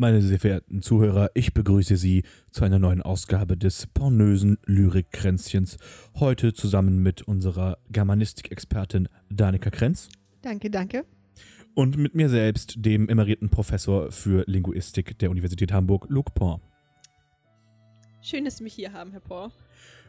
[0.00, 5.76] Meine sehr verehrten Zuhörer, ich begrüße Sie zu einer neuen Ausgabe des pornösen Lyrikkränzchens.
[6.14, 10.08] Heute zusammen mit unserer Germanistik-Expertin Danika Krenz.
[10.40, 11.04] Danke, danke.
[11.74, 16.60] Und mit mir selbst, dem emeriten Professor für Linguistik der Universität Hamburg, Luc Porn.
[18.22, 19.50] Schön, dass Sie mich hier haben, Herr Porn.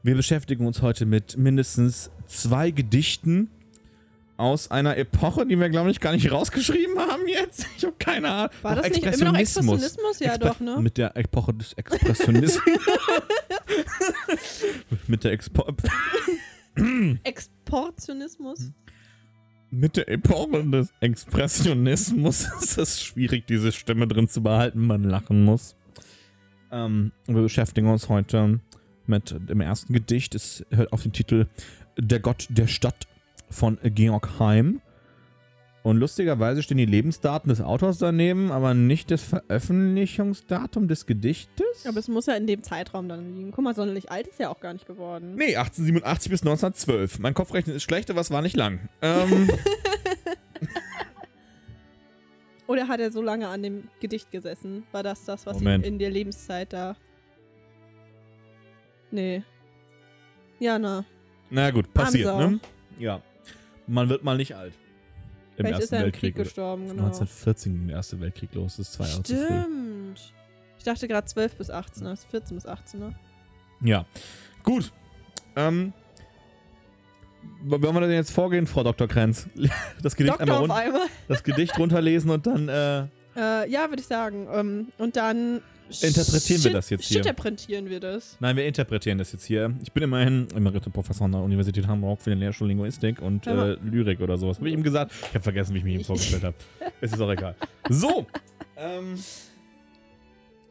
[0.03, 3.49] Wir beschäftigen uns heute mit mindestens zwei Gedichten
[4.39, 7.67] aus einer Epoche, die wir, glaube ich, gar nicht rausgeschrieben haben jetzt.
[7.77, 8.49] Ich habe keine Ahnung.
[8.61, 10.19] War das nicht immer noch Expressionismus?
[10.21, 10.77] Ja, Exper doch, ne?
[10.79, 12.63] Mit der Epoche des Expressionismus.
[15.07, 15.67] mit der Expo
[17.23, 18.71] Exportionismus.
[19.71, 25.43] Mit der Epoche des Expressionismus ist es schwierig, diese Stimme drin zu behalten, man lachen
[25.43, 25.75] muss.
[26.71, 28.61] Ähm, wir beschäftigen uns heute
[29.05, 30.33] mit dem ersten Gedicht.
[30.33, 31.47] Es hört auf den Titel
[31.97, 33.05] Der Gott der Stadt
[33.49, 34.81] von Georg Heim.
[35.81, 41.85] Und lustigerweise stehen die Lebensdaten des Autors daneben, aber nicht das Veröffentlichungsdatum des Gedichtes.
[41.87, 43.51] Aber es muss ja in dem Zeitraum dann liegen.
[43.51, 45.35] Guck mal, sonderlich alt ist ja auch gar nicht geworden.
[45.35, 47.19] Nee, 1887 bis 1912.
[47.19, 48.89] Mein Kopfrechnen ist schlecht, aber es war nicht lang.
[49.01, 49.49] Ähm.
[52.67, 54.83] Oder hat er so lange an dem Gedicht gesessen?
[54.91, 55.85] War das das, was Moment.
[55.85, 56.97] in der Lebenszeit da.
[59.11, 59.43] Nee.
[60.59, 61.05] Ja, na.
[61.49, 62.49] Na gut, passiert, Amsau.
[62.49, 62.59] ne?
[62.99, 63.21] Ja.
[63.89, 64.73] Man wird mal nicht alt.
[65.57, 67.03] Im Vielleicht Ersten Weltkrieg Krieg gestorben, genau.
[67.05, 70.33] 1914 ging der Erste Weltkrieg los, das ist zwei Jahre Stimmt.
[70.77, 73.15] Ich dachte gerade 12 bis 18, also 14 bis 18, ne?
[73.81, 74.05] Ja.
[74.63, 74.93] Gut.
[75.55, 75.91] Ähm,
[77.63, 79.07] wollen wir denn jetzt vorgehen, Frau Dr.
[79.07, 79.49] Krenz?
[80.03, 81.07] Das Gedicht einmal, run einmal.
[81.27, 82.69] Das Gedicht runterlesen und dann.
[82.69, 82.99] Äh
[83.35, 84.47] äh, ja, würde ich sagen.
[84.53, 87.17] Ähm, und dann interpretieren wir das jetzt hier.
[87.17, 88.37] Interpretieren wir das.
[88.39, 89.73] Nein, wir interpretieren das jetzt hier.
[89.83, 94.21] Ich bin immerhin Emerite-Professor an der Universität Hamburg für den Lehrstuhl Linguistik und äh, Lyrik
[94.21, 94.57] oder sowas.
[94.57, 95.11] Habe ich ihm gesagt?
[95.29, 96.55] Ich habe vergessen, wie ich mich ihm vorgestellt habe.
[97.01, 97.55] Es ist auch egal.
[97.89, 98.25] So.
[98.81, 99.15] Ähm.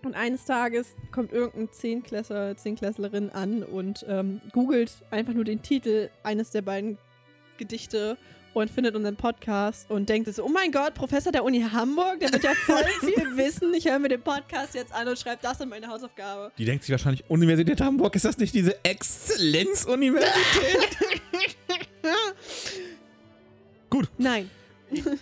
[0.03, 6.09] Und eines Tages kommt irgendein Zehnklässler, Zehnklässlerin an und ähm, googelt einfach nur den Titel
[6.23, 6.97] eines der beiden
[7.59, 8.17] Gedichte
[8.63, 12.33] und findet unseren Podcast und denkt so, oh mein Gott, Professor der Uni Hamburg, der
[12.33, 13.73] wird ja voll viel wissen.
[13.75, 16.51] Ich höre mir den Podcast jetzt an und schreibe das in meine Hausaufgabe.
[16.59, 20.99] Die denkt sich wahrscheinlich, Universität Hamburg, ist das nicht diese Exzellenz-Universität?
[23.91, 24.09] Gut.
[24.19, 24.49] Nein.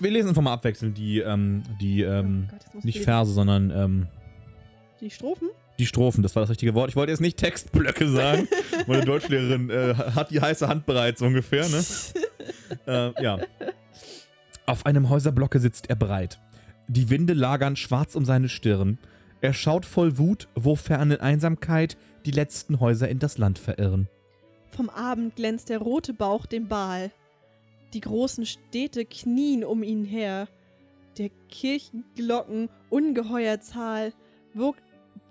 [0.00, 4.06] Wir lesen einfach mal abwechselnd die, ähm, die, ähm, oh Gott, nicht Verse, sondern, ähm,
[5.00, 5.48] Die Strophen?
[5.78, 6.88] Die Strophen, das war das richtige Wort.
[6.88, 8.48] Ich wollte jetzt nicht Textblöcke sagen.
[8.86, 11.84] Meine Deutschlehrerin äh, hat die heiße Hand bereits ungefähr, ne?
[12.86, 13.38] äh, ja.
[14.66, 16.40] Auf einem Häuserblocke sitzt er breit.
[16.88, 18.98] Die Winde lagern schwarz um seine Stirn.
[19.40, 24.08] Er schaut voll Wut, wo fern in Einsamkeit die letzten Häuser in das Land verirren.
[24.70, 27.10] Vom Abend glänzt der rote Bauch dem Baal.
[27.92, 30.48] Die großen Städte knien um ihn her.
[31.18, 34.12] Der Kirchenglocken ungeheuer Zahl
[34.54, 34.82] wogt,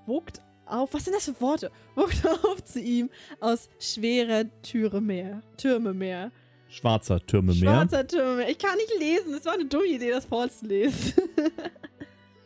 [0.05, 1.71] wogt auf, was sind das für Worte?
[1.95, 3.09] Wogt auf zu ihm
[3.39, 6.31] aus schwerer Türe mehr, Türme mehr.
[6.69, 7.73] Schwarzer Türme mehr.
[7.73, 8.49] Schwarzer Türme mehr.
[8.49, 9.33] Ich kann nicht lesen.
[9.33, 11.13] Es war eine dumme Idee, das vorzulesen.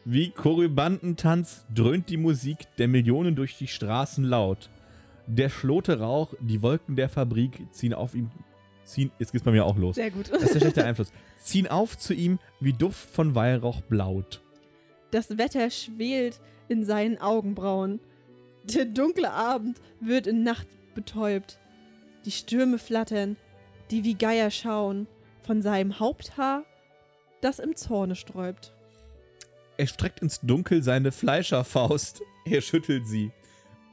[0.05, 4.69] Wie Korybantentanz dröhnt die Musik der Millionen durch die Straßen laut.
[5.27, 8.31] Der schlote Rauch, die Wolken der Fabrik ziehen auf ihm.
[8.83, 9.95] Ziehen, jetzt geht's bei mir auch los.
[9.95, 10.31] Sehr gut.
[10.31, 11.11] Das ist der schlechte Einfluss.
[11.39, 14.41] Ziehen auf zu ihm, wie Duft von Weihrauch blaut.
[15.11, 17.99] Das Wetter schwelt in seinen Augenbrauen.
[18.63, 21.59] Der dunkle Abend wird in Nacht betäubt.
[22.25, 23.37] Die Stürme flattern,
[23.91, 25.07] die wie Geier schauen,
[25.45, 26.63] von seinem Haupthaar,
[27.41, 28.73] das im Zorne sträubt.
[29.77, 33.31] Er streckt ins Dunkel seine Fleischerfaust, er schüttelt sie.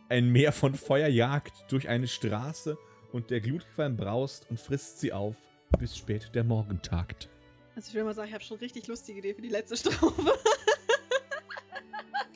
[0.08, 2.76] Ein Meer von Feuer jagt durch eine Straße
[3.12, 5.36] und der Glutqualm braust und frisst sie auf,
[5.78, 7.28] bis spät der Morgen tagt.
[7.74, 10.32] Also ich will mal sagen, ich habe schon richtig lustige Idee für die letzte Strophe.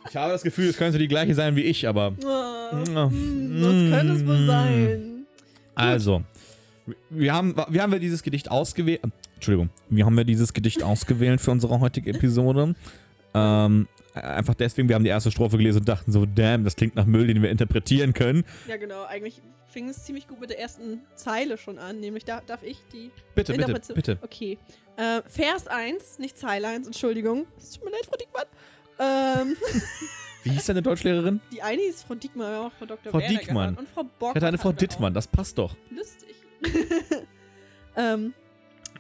[0.09, 2.15] ich habe das Gefühl, es könnte die gleiche sein wie ich, aber.
[2.22, 4.47] Oh, mm, mm, das könnte es wohl mm.
[4.47, 5.26] sein.
[5.75, 6.26] Also, Gut.
[7.11, 9.01] Wie haben, wie haben wir dieses Gedicht ausgewählt?
[9.05, 12.75] Ähm, Entschuldigung, wie haben wir dieses Gedicht ausgewählt für unsere heutige Episode?
[13.34, 16.97] Ähm, einfach deswegen, wir haben die erste Strophe gelesen und dachten so, damn, das klingt
[16.97, 18.44] nach Müll, den wir interpretieren können.
[18.67, 19.05] Ja, genau.
[19.06, 22.79] Eigentlich fing es ziemlich gut mit der ersten Zeile schon an, nämlich da, darf ich
[22.93, 23.11] die.
[23.35, 24.19] Bitte, bitte, bitte.
[24.23, 24.59] Okay.
[24.97, 27.47] Äh, Vers 1, nicht Zeile 1, Entschuldigung.
[27.56, 28.47] Es tut mir leid, Frau Dickmann.
[28.99, 29.56] Ähm.
[30.43, 31.41] Wie hieß deine Deutschlehrerin?
[31.53, 33.12] Die eine hieß Frau aber auch Frau Dr.
[33.12, 33.75] Frau Diekmann.
[33.75, 34.31] Und Frau Bock.
[34.31, 35.14] Ich hatte eine Frau Dittmann, auch.
[35.14, 35.76] das passt doch.
[35.94, 36.30] Lustig.
[37.97, 38.35] ähm,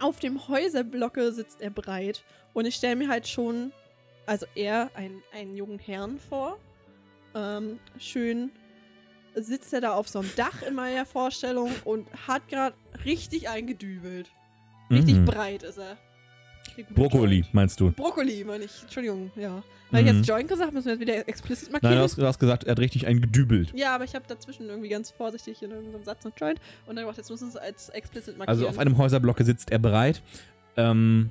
[0.00, 2.24] auf dem Häuserblocke sitzt er breit.
[2.52, 3.72] Und ich stelle mir halt schon,
[4.26, 6.58] also er, ein, einen jungen Herrn vor.
[7.34, 8.50] Ähm, schön
[9.34, 14.30] sitzt er da auf so einem Dach in meiner Vorstellung und hat gerade richtig eingedübelt.
[14.90, 15.24] Richtig mhm.
[15.26, 15.96] breit ist er.
[16.94, 17.90] Brokkoli, meinst du?
[17.92, 18.82] Brokkoli, meine ich.
[18.82, 19.62] Entschuldigung, ja.
[19.90, 20.08] Weil mhm.
[20.08, 21.92] ich jetzt Joint gesagt müssen wir jetzt wieder explizit markieren.
[21.94, 23.72] Nein, du hast, du hast gesagt, er hat richtig einen gedübelt.
[23.74, 27.04] Ja, aber ich habe dazwischen irgendwie ganz vorsichtig in irgendeinem Satz noch Joint und dann
[27.04, 28.58] gesagt, jetzt müssen wir es als explizit markieren.
[28.58, 30.22] Also auf einem Häuserblock sitzt er bereit.
[30.76, 31.30] Ähm,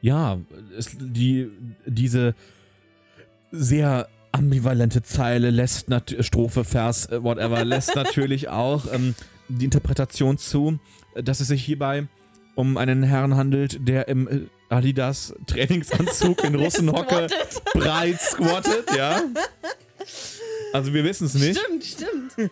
[0.00, 0.38] ja,
[0.76, 1.50] es, die,
[1.86, 2.34] diese
[3.50, 5.86] sehr ambivalente Zeile lässt
[6.20, 9.14] Strophe, Vers, äh, whatever, lässt natürlich auch ähm,
[9.48, 10.78] die Interpretation zu,
[11.20, 12.06] dass es sich hierbei
[12.54, 14.40] um einen Herrn handelt, der im äh,
[14.74, 17.26] Adidas Trainingsanzug in Russenhocke
[17.74, 19.20] breit squattet, ja.
[20.72, 21.58] Also wir wissen es nicht.
[21.58, 22.50] Stimmt, stimmt.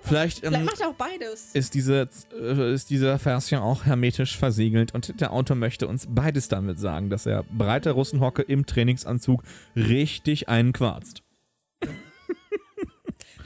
[0.00, 1.50] Vielleicht, ähm, Vielleicht macht er auch beides.
[1.52, 6.06] Ist, diese, äh, ist dieser Vers ja auch hermetisch versiegelt und der Autor möchte uns
[6.08, 9.42] beides damit sagen, dass er breiter Russenhocke im Trainingsanzug
[9.76, 11.22] richtig einquarzt.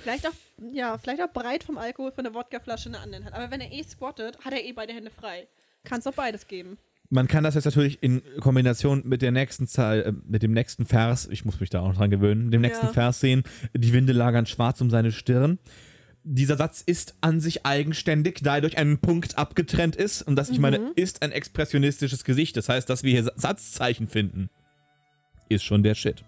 [0.02, 0.32] Vielleicht auch,
[0.72, 3.34] ja, vielleicht auch breit vom Alkohol von der Wodkaflasche in der anderen Hand.
[3.36, 5.46] Aber wenn er eh squattet, hat er eh beide Hände frei.
[5.84, 6.78] Kann es doch beides geben.
[7.10, 10.86] Man kann das jetzt natürlich in Kombination mit der nächsten Zahl, äh, mit dem nächsten
[10.86, 12.92] Vers, ich muss mich da auch dran gewöhnen, dem nächsten ja.
[12.92, 13.42] Vers sehen,
[13.74, 15.58] die Winde lagern schwarz um seine Stirn.
[16.24, 20.22] Dieser Satz ist an sich eigenständig, da er durch einen Punkt abgetrennt ist.
[20.22, 20.92] Und das, ich meine, mhm.
[20.94, 22.56] ist ein expressionistisches Gesicht.
[22.56, 24.48] Das heißt, dass wir hier Satzzeichen finden,
[25.48, 26.24] ist schon der Shit.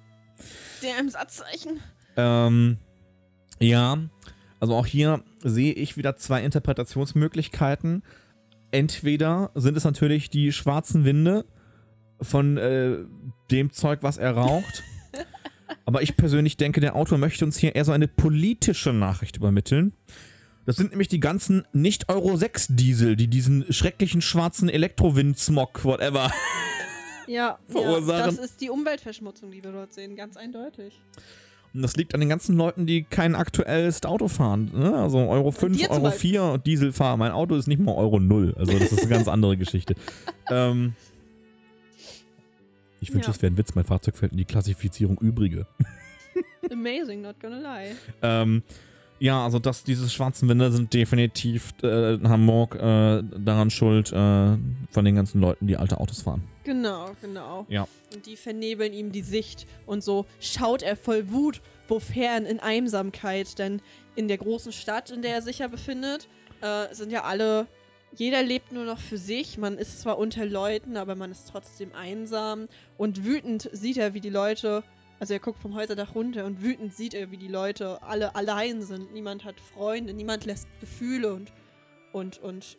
[0.83, 1.79] Der im Satzzeichen.
[2.17, 2.79] Ähm,
[3.61, 3.97] ja,
[4.59, 8.03] also auch hier sehe ich wieder zwei Interpretationsmöglichkeiten
[8.75, 11.47] entweder sind es natürlich die schwarzen Winde
[12.21, 12.99] von äh,
[13.51, 14.83] dem Zeug, was er raucht.
[15.87, 19.95] Aber ich persönlich denke, der Autor möchte uns hier eher so eine politische Nachricht übermitteln.
[20.67, 26.33] Das sind nämlich die ganzen Nicht-Euro-6-Diesel, die diesen schrecklichen schwarzen Elektrowind-Smog, whatever,
[27.27, 28.09] ja, verursachen.
[28.21, 30.99] Ja, das ist die Umweltverschmutzung, die wir dort sehen, ganz eindeutig.
[31.75, 34.71] Und das liegt an den ganzen Leuten, die kein aktuelles Auto fahren.
[34.73, 34.95] Ne?
[34.95, 37.19] Also Euro 5, Euro 4 Diesel fahren.
[37.19, 38.55] Mein Auto ist nicht mal Euro 0.
[38.57, 39.95] Also das ist eine ganz andere Geschichte.
[40.51, 40.93] Ähm,
[43.01, 43.35] ich wünsche, ja.
[43.35, 43.75] es wäre ein Witz.
[43.75, 45.67] Mein Fahrzeug fällt in die Klassifizierung Übrige.
[46.71, 47.97] Amazing, not gonna lie.
[48.21, 48.63] Ähm,
[49.21, 54.57] ja, also das, diese schwarzen Wände sind definitiv äh, Hamburg äh, daran schuld, äh,
[54.91, 56.43] von den ganzen Leuten, die alte Autos fahren.
[56.65, 57.67] Genau, genau.
[57.69, 57.87] Ja.
[58.13, 63.59] Und die vernebeln ihm die Sicht und so schaut er voll Wut, wofern in Einsamkeit,
[63.59, 63.81] denn
[64.17, 66.29] in der großen Stadt, in der er sich ja befindet,
[66.61, 67.67] äh, sind ja alle,
[68.17, 69.59] jeder lebt nur noch für sich.
[69.59, 72.67] Man ist zwar unter Leuten, aber man ist trotzdem einsam.
[72.97, 74.83] Und wütend sieht er, wie die Leute
[75.21, 78.83] also er guckt vom Häuserdach runter und wütend sieht er, wie die Leute alle allein
[78.83, 79.13] sind.
[79.13, 81.53] Niemand hat Freunde, niemand lässt Gefühle und,
[82.13, 82.77] und, und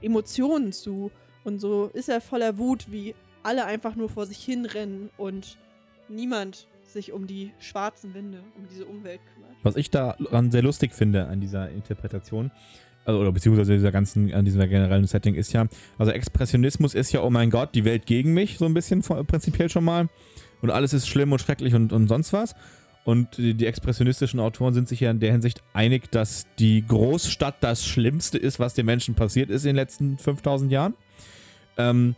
[0.00, 1.10] Emotionen zu.
[1.44, 5.58] Und so ist er voller Wut, wie alle einfach nur vor sich hinrennen und
[6.08, 9.52] niemand sich um die schwarzen Winde, um diese Umwelt kümmert.
[9.62, 12.50] Was ich daran sehr lustig finde an dieser Interpretation,
[13.04, 15.66] also, oder beziehungsweise dieser ganzen, an diesem generellen Setting ist ja,
[15.98, 19.68] also Expressionismus ist ja, oh mein Gott, die Welt gegen mich, so ein bisschen prinzipiell
[19.68, 20.08] schon mal
[20.62, 22.54] und alles ist schlimm und schrecklich und, und sonst was.
[23.04, 27.56] Und die, die expressionistischen Autoren sind sich ja in der Hinsicht einig, dass die Großstadt
[27.60, 30.94] das Schlimmste ist, was den Menschen passiert ist in den letzten 5000 Jahren.
[31.78, 32.16] Ähm,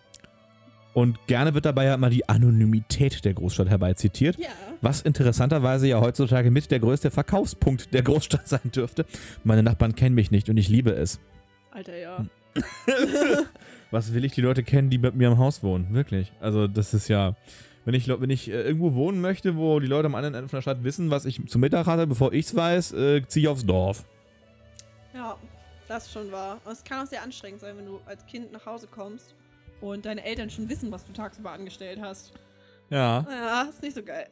[0.92, 4.48] und gerne wird dabei ja immer die Anonymität der Großstadt herbeizitiert, ja.
[4.81, 9.06] was interessanterweise ja heutzutage mit der größte Verkaufspunkt der Großstadt sein dürfte.
[9.44, 11.20] Meine Nachbarn kennen mich nicht und ich liebe es.
[11.70, 12.16] Alter, ja.
[12.19, 12.26] Hm.
[13.92, 15.94] was will ich die Leute kennen, die mit mir im Haus wohnen?
[15.94, 16.32] Wirklich.
[16.40, 17.37] Also, das ist ja.
[17.92, 20.58] Wenn ich, wenn ich äh, irgendwo wohnen möchte, wo die Leute am anderen Ende von
[20.58, 23.49] der Stadt wissen, was ich zum Mittag hatte, bevor ich es weiß, äh, ziehe ich
[23.49, 24.04] aufs Dorf.
[25.12, 25.37] Ja,
[25.88, 26.61] das ist schon wahr.
[26.64, 29.35] Und es kann auch sehr anstrengend sein, wenn du als Kind nach Hause kommst
[29.80, 32.32] und deine Eltern schon wissen, was du tagsüber angestellt hast.
[32.90, 33.26] Ja.
[33.28, 34.28] Ja, ist nicht so geil.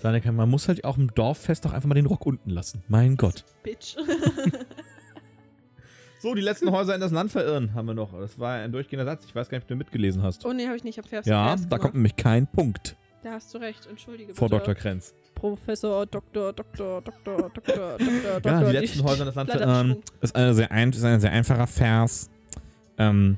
[0.00, 2.82] Seine man muss halt auch im Dorffest doch einfach mal den Rock unten lassen.
[2.88, 3.44] Mein Gott.
[3.62, 3.96] Bitch.
[6.18, 8.18] So, die letzten Häuser in das Land verirren haben wir noch.
[8.18, 9.24] Das war ein durchgehender Satz.
[9.26, 10.46] Ich weiß gar nicht, ob du mitgelesen hast.
[10.46, 10.96] Oh nee, habe ich nicht.
[10.96, 12.96] Ich hab Vers Ja, da kommt nämlich kein Punkt.
[13.22, 13.86] Da hast du recht.
[13.88, 14.38] Entschuldige bitte.
[14.38, 14.74] Frau Dr.
[14.74, 15.14] Krenz.
[15.34, 17.98] Professor, Doktor, Doktor, Doktor, Doktor, Doktor,
[18.34, 18.50] Doktor.
[18.50, 19.96] Ja, die letzten Häuser in das Land verirren.
[20.22, 22.30] Ist, eine sehr ein, ist ein sehr einfacher Vers.
[22.98, 23.36] Ähm,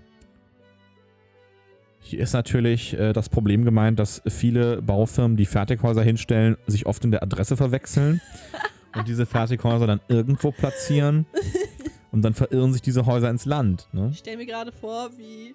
[2.01, 7.05] hier ist natürlich äh, das Problem gemeint, dass viele Baufirmen, die Fertighäuser hinstellen, sich oft
[7.05, 8.21] in der Adresse verwechseln
[8.97, 11.27] und diese Fertighäuser dann irgendwo platzieren.
[12.11, 13.89] Und dann verirren sich diese Häuser ins Land.
[13.93, 14.09] Ne?
[14.13, 15.55] Ich stelle mir gerade vor, wie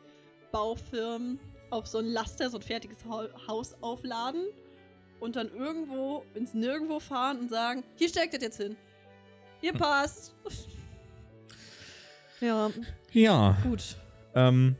[0.51, 2.99] Baufirmen auf so ein Laster so ein fertiges
[3.47, 4.45] Haus aufladen
[5.19, 8.75] und dann irgendwo ins Nirgendwo fahren und sagen, hier steckt das jetzt hin.
[9.61, 9.79] Hier hm.
[9.79, 10.35] passt.
[12.39, 12.69] ja.
[13.11, 13.57] Ja.
[13.63, 13.95] Gut.
[14.35, 14.75] Ähm,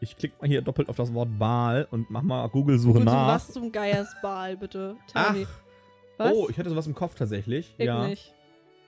[0.00, 3.28] ich klicke mal hier doppelt auf das Wort Baal und mach mal Google-Suche nach.
[3.34, 4.96] Was zum Geiers Baal, bitte?
[5.10, 5.34] Tell Ach.
[5.38, 5.46] Oh,
[6.18, 6.32] was?
[6.34, 7.74] Oh, ich hatte sowas im Kopf tatsächlich.
[7.78, 8.06] Ich ja.
[8.06, 8.34] nicht.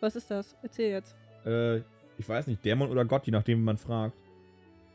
[0.00, 0.54] Was ist das?
[0.62, 1.14] Erzähl jetzt
[1.47, 1.78] äh,
[2.18, 4.14] ich weiß nicht, Dämon oder Gott, je nachdem, wie man fragt.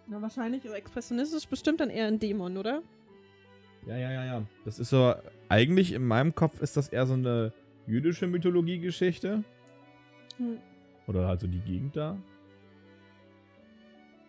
[0.08, 2.82] Na, wahrscheinlich expressionistisch bestimmt dann eher ein Dämon, oder?
[3.88, 4.42] Ja, ja, ja, ja.
[4.66, 5.14] Das ist so,
[5.50, 7.54] eigentlich in meinem Kopf ist das eher so eine
[7.88, 9.44] jüdische Mythologie-Geschichte.
[10.38, 10.58] Hm.
[11.08, 12.18] Oder also die Gegend da.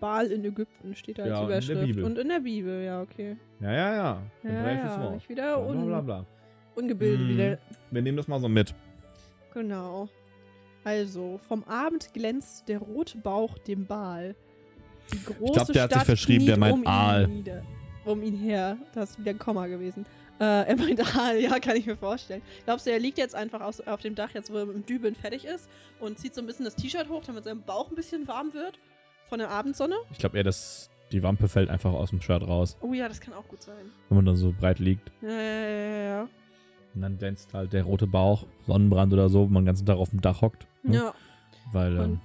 [0.01, 1.69] Baal in Ägypten steht da ja, als Überschrift.
[1.71, 2.05] In der Bibel.
[2.05, 3.37] Und in der Bibel, ja, okay.
[3.61, 4.23] Ja, ja, ja.
[4.43, 5.03] Im ja, ja.
[5.03, 5.17] Wort.
[5.19, 6.27] Ich wieder un Blablabla.
[6.75, 7.59] ungebildet hm, wieder.
[7.91, 8.75] Wir nehmen das mal so mit.
[9.55, 10.09] Genau.
[10.85, 14.37] Also, vom Abend glänzt der rote Bauch dem Baal.
[15.13, 17.29] Die große ich glaube, der Stadt hat sich verschrieben, der meint um Aal.
[17.31, 17.45] Ihn
[18.05, 18.77] um ihn her.
[18.95, 20.05] Das ist wieder ein Komma gewesen.
[20.39, 22.43] Äh, er meint Aal, ja, kann ich mir vorstellen.
[22.67, 24.85] Glaubst du, er liegt jetzt einfach aus, auf dem Dach, jetzt wo er mit dem
[24.87, 27.95] Dübeln fertig ist und zieht so ein bisschen das T-Shirt hoch, damit sein Bauch ein
[27.95, 28.79] bisschen warm wird
[29.31, 29.95] von der Abendsonne?
[30.13, 32.77] Ich glaube eher, dass die Wampe fällt einfach aus dem Shirt raus.
[32.83, 33.87] Oh ja, das kann auch gut sein.
[34.11, 35.11] Wenn man dann so breit liegt.
[35.23, 36.29] Ja, ja, ja, ja.
[36.95, 39.97] Und dann glänzt halt der rote Bauch, Sonnenbrand oder so, wenn man den ganzen Tag
[39.97, 40.67] auf dem Dach hockt.
[40.85, 40.97] Ne?
[40.97, 41.15] Ja.
[41.73, 41.97] Weil.
[41.97, 42.21] Ähm,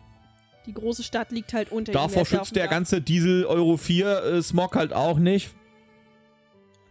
[0.65, 4.75] die große Stadt liegt halt unter Davor schützt der ganze Diesel Euro 4 äh, Smog
[4.75, 5.49] halt auch nicht.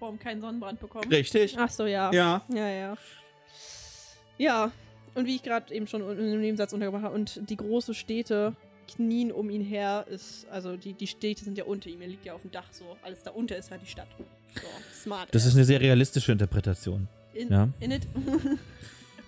[0.01, 1.09] Warum keinen Sonnenbrand bekommen.
[1.13, 1.57] Richtig.
[1.59, 2.11] Ach so, ja.
[2.13, 2.43] Ja.
[2.53, 2.95] Ja, ja.
[4.39, 4.71] Ja.
[5.15, 8.55] Und wie ich gerade eben schon im Nebensatz untergebracht habe, und die großen Städte
[8.95, 12.25] knien um ihn her, ist, also die, die Städte sind ja unter ihm, er liegt
[12.25, 12.97] ja auf dem Dach so.
[13.03, 14.07] Alles da unter ist halt die Stadt.
[14.55, 14.67] So,
[15.03, 15.29] smart.
[15.35, 17.09] Das ist eine sehr realistische Interpretation.
[17.35, 17.69] In, ja.
[17.81, 18.07] in it.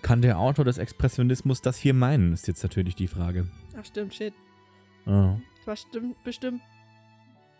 [0.01, 3.45] Kann der Autor des Expressionismus das hier meinen, ist jetzt natürlich die Frage.
[3.79, 4.33] Ach stimmt, shit.
[5.05, 5.35] Oh.
[5.65, 6.61] Bestimmt, bestimmt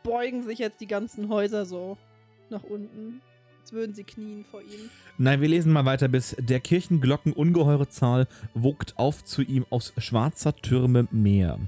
[0.03, 1.97] beugen sich jetzt die ganzen Häuser so
[2.49, 3.21] nach unten.
[3.59, 4.89] Jetzt würden sie knien vor ihm.
[5.19, 9.93] Nein, wir lesen mal weiter, bis der Kirchenglocken ungeheure Zahl wogt auf zu ihm aus
[9.99, 11.59] schwarzer Türme Meer.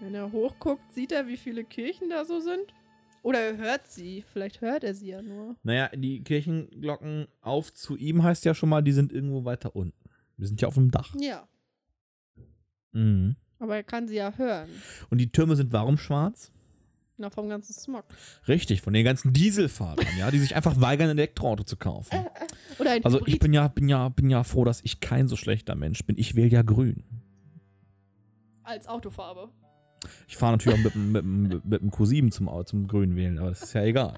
[0.00, 2.66] Wenn er hochguckt, sieht er, wie viele Kirchen da so sind?
[3.22, 4.24] Oder er hört sie.
[4.32, 5.56] Vielleicht hört er sie ja nur.
[5.62, 10.08] Naja, die Kirchenglocken auf zu ihm heißt ja schon mal, die sind irgendwo weiter unten.
[10.36, 11.14] Wir sind ja auf dem Dach.
[11.18, 11.46] Ja.
[12.92, 13.36] Mhm.
[13.58, 14.70] Aber er kann sie ja hören.
[15.10, 16.50] Und die Türme sind warum schwarz?
[17.18, 18.04] Na, vom ganzen Smog.
[18.48, 22.16] Richtig, von den ganzen Dieselfahrern, ja, die sich einfach weigern, ein Elektroauto zu kaufen.
[22.78, 25.36] Oder ein also ich bin ja, bin ja, bin ja froh, dass ich kein so
[25.36, 26.16] schlechter Mensch bin.
[26.16, 27.04] Ich wähle ja grün.
[28.62, 29.50] Als Autofarbe.
[30.28, 33.50] Ich fahre natürlich auch mit, mit, mit, mit dem Q7 zum, zum Grün wählen, aber
[33.50, 34.14] das ist ja egal.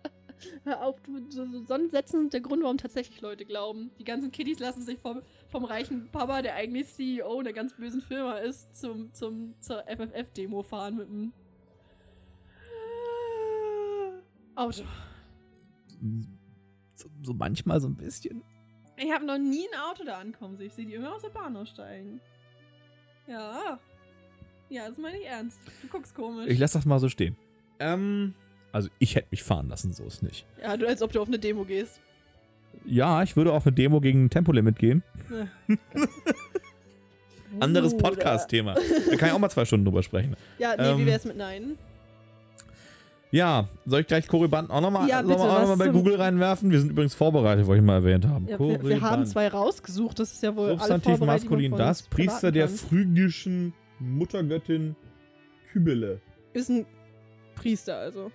[0.64, 3.90] Hör auf, du, so, so Sonnensätzen sind der Grund, warum tatsächlich Leute glauben.
[3.98, 8.00] Die ganzen Kiddies lassen sich vom, vom reichen Papa, der eigentlich CEO einer ganz bösen
[8.00, 11.32] Firma ist, zum, zum, zur FFF-Demo fahren mit dem
[14.54, 14.82] Auto.
[16.96, 18.42] So, so, manchmal so ein bisschen.
[18.96, 20.66] Ich habe noch nie ein Auto da ankommen sehen.
[20.66, 22.20] Ich sehe die immer aus der Bahn aussteigen.
[23.26, 23.80] Ja.
[24.72, 25.58] Ja, das meine ich ernst.
[25.82, 26.46] Du guckst komisch.
[26.48, 27.36] Ich lasse das mal so stehen.
[27.78, 28.32] Ähm.
[28.72, 30.46] Also ich hätte mich fahren lassen, so ist nicht.
[30.62, 32.00] Ja, du, als ob du auf eine Demo gehst.
[32.86, 35.02] Ja, ich würde auf eine Demo gegen ein Tempolimit gehen.
[37.60, 38.76] Anderes uh, Podcast-Thema.
[39.10, 40.36] Da kann ich auch mal zwei Stunden drüber sprechen.
[40.58, 41.76] Ja, nee, ähm, wie wär's mit Nein?
[43.30, 46.70] Ja, soll ich gleich Koriband auch nochmal ja, bitte, noch bei Google reinwerfen?
[46.70, 48.48] Wir sind übrigens vorbereitet, wollte ich mal erwähnt haben.
[48.48, 52.68] Ja, wir, wir, haben zwei rausgesucht, das ist ja wohl Substantiv maskulin, das Priester der
[52.68, 54.96] phrygischen Muttergöttin
[55.72, 56.20] Kübele.
[56.52, 56.86] Ist ein
[57.54, 58.32] Priester also.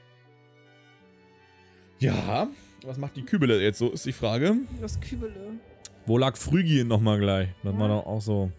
[2.00, 2.48] Ja,
[2.86, 4.56] was macht die Kübele jetzt so, ist die Frage.
[4.80, 5.60] Was Kübele?
[6.06, 7.50] Wo lag Phrygien nochmal gleich?
[7.64, 7.80] Das ja.
[7.80, 8.52] war doch auch so.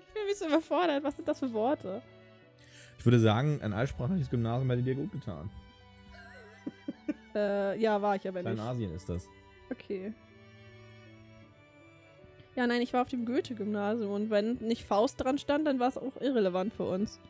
[0.00, 1.02] Ich bin ein bisschen überfordert.
[1.02, 2.02] Was sind das für Worte?
[2.98, 5.50] Ich würde sagen, ein altsprachliches Gymnasium hätte dir gut getan.
[7.34, 8.52] äh, ja, war ich aber nicht.
[8.52, 9.26] In Asien ist das.
[9.70, 10.12] Okay.
[12.56, 15.88] Ja, nein, ich war auf dem Goethe-Gymnasium und wenn nicht Faust dran stand, dann war
[15.88, 17.20] es auch irrelevant für uns.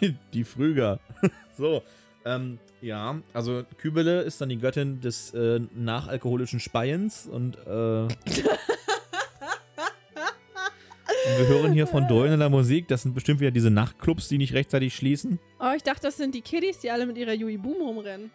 [0.00, 0.98] Die, die Früger.
[1.56, 1.82] so.
[2.24, 7.68] Ähm, ja, also Kübele ist dann die Göttin des äh, nachalkoholischen Speiens und äh,
[8.00, 8.08] und
[11.38, 12.88] wir hören hier von dröhnender Musik.
[12.88, 15.38] Das sind bestimmt wieder diese Nachtclubs, die nicht rechtzeitig schließen.
[15.60, 18.32] Oh, ich dachte, das sind die Kiddies, die alle mit ihrer Yui Boom rumrennen.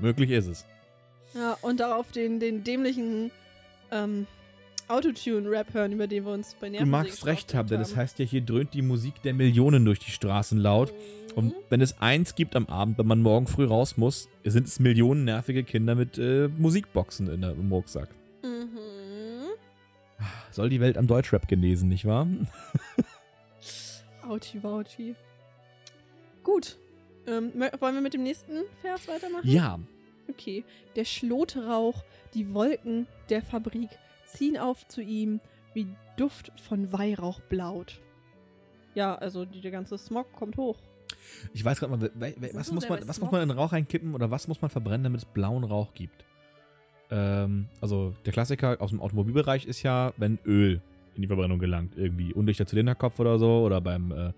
[0.00, 0.66] Möglich ist es.
[1.34, 3.30] Ja, und darauf den, den dämlichen
[3.92, 4.26] ähm,
[4.90, 8.18] Autotune-Rap hören, über den wir uns bei Nerven Du magst recht haben, denn es heißt
[8.18, 10.92] ja, hier dröhnt die Musik der Millionen durch die Straßen laut.
[10.92, 11.32] Mhm.
[11.38, 14.80] Und wenn es eins gibt am Abend, wenn man morgen früh raus muss, sind es
[14.80, 18.08] Millionen nervige Kinder mit äh, Musikboxen in der, im Rucksack.
[18.42, 19.46] Mhm.
[20.18, 22.26] Ah, soll die Welt am Deutschrap genesen, nicht wahr?
[24.28, 25.14] Autschi, Wautschi.
[26.42, 26.78] Gut.
[27.28, 29.48] Ähm, wollen wir mit dem nächsten Vers weitermachen?
[29.48, 29.78] Ja.
[30.28, 30.64] Okay.
[30.96, 32.02] Der Schlotrauch,
[32.34, 33.90] die Wolken der Fabrik
[34.30, 35.40] ziehen auf zu ihm,
[35.74, 38.00] wie Duft von Weihrauch blaut.
[38.94, 40.78] Ja, also die, der ganze Smog kommt hoch.
[41.52, 42.10] Ich weiß gerade mal,
[42.54, 45.18] was, muss man, was muss man in Rauch einkippen oder was muss man verbrennen, damit
[45.20, 46.24] es blauen Rauch gibt?
[47.10, 50.80] Ähm, also der Klassiker aus dem Automobilbereich ist ja, wenn Öl
[51.14, 54.32] in die Verbrennung gelangt, irgendwie undichter Zylinderkopf oder so oder beim äh,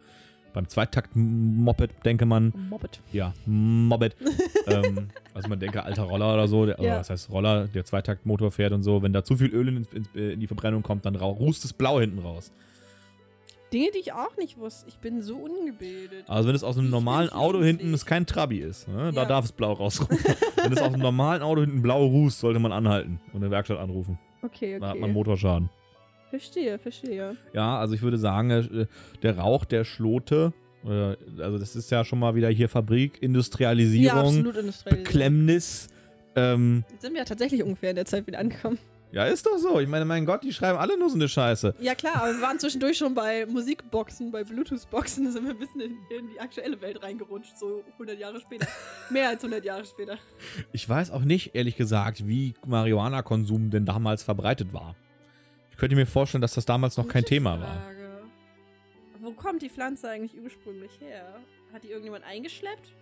[0.52, 2.52] beim Zweitakt-Moped denke man.
[2.70, 3.00] Moped.
[3.12, 4.16] Ja, Moped.
[4.66, 6.98] ähm, also man denke, alter Roller oder so, der, ja.
[6.98, 9.02] das heißt Roller, der Zweitaktmotor fährt und so.
[9.02, 11.72] Wenn da zu viel Öl in, in, äh, in die Verbrennung kommt, dann rußt es
[11.72, 12.52] Blau hinten raus.
[13.72, 14.86] Dinge, die ich auch nicht wusste.
[14.88, 16.24] Ich bin so ungebildet.
[16.28, 19.12] Also wenn es aus einem normalen Auto hinten es kein Trabi ist, ne?
[19.14, 19.28] da ja.
[19.28, 20.18] darf es blau rausrufen.
[20.62, 23.78] wenn es aus einem normalen Auto hinten blau rußt, sollte man anhalten und eine Werkstatt
[23.78, 24.18] anrufen.
[24.42, 24.78] Okay, okay.
[24.80, 25.70] Dann hat man Motorschaden.
[26.32, 27.36] Verstehe, verstehe.
[27.52, 28.88] Ja, also ich würde sagen,
[29.22, 34.62] der Rauch der Schlote, also das ist ja schon mal wieder hier Fabrik, Industrialisierung, ja,
[34.88, 35.88] Beklemmnis.
[36.34, 38.78] Ähm, Jetzt sind wir ja tatsächlich ungefähr in der Zeit wieder angekommen.
[39.10, 39.78] Ja, ist doch so.
[39.78, 41.74] Ich meine, mein Gott, die schreiben alle nur so eine Scheiße.
[41.80, 45.82] Ja, klar, aber wir waren zwischendurch schon bei Musikboxen, bei Bluetooth-Boxen, sind wir ein bisschen
[45.82, 48.66] in, in, die aktuelle Welt reingerutscht, so 100 Jahre später.
[49.10, 50.16] Mehr als 100 Jahre später.
[50.72, 54.96] Ich weiß auch nicht, ehrlich gesagt, wie Marihuana-Konsum denn damals verbreitet war
[55.82, 57.64] könnte mir vorstellen, dass das damals noch Gute kein Thema Frage.
[58.00, 58.22] war.
[59.20, 61.24] Wo kommt die Pflanze eigentlich ursprünglich her?
[61.72, 62.94] Hat die irgendjemand eingeschleppt?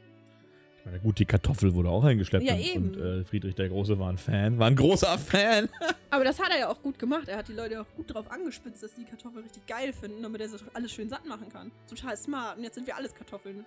[0.78, 2.42] Ich meine, gut, die Kartoffel wurde auch eingeschleppt.
[2.42, 2.94] Ja, und, eben.
[2.94, 5.68] Und äh, Friedrich der Große war ein Fan, war ein großer Fan.
[6.10, 7.28] Aber das hat er ja auch gut gemacht.
[7.28, 10.40] Er hat die Leute auch gut drauf angespitzt, dass die Kartoffel richtig geil finden, damit
[10.40, 11.70] er sich alles schön satt machen kann.
[11.86, 12.56] Total smart.
[12.56, 13.66] Und jetzt sind wir alles Kartoffeln.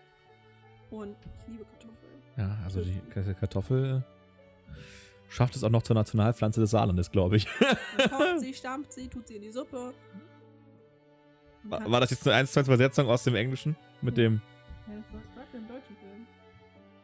[0.89, 1.95] Und ich liebe Kartoffeln.
[2.35, 2.99] Ja, also die
[3.35, 3.97] Kartoffel.
[4.69, 4.73] Äh,
[5.33, 7.47] schafft es auch noch zur Nationalpflanze des Saarlandes, glaube ich.
[7.49, 9.93] Kocht sie, stampft sie, tut sie in die Suppe.
[11.63, 13.75] War, war das jetzt eine 1 zu 1 Übersetzung aus dem Englischen?
[14.01, 14.25] Mit ja.
[14.25, 14.41] dem.
[14.87, 16.27] Ja, das war gerade im deutschen Film.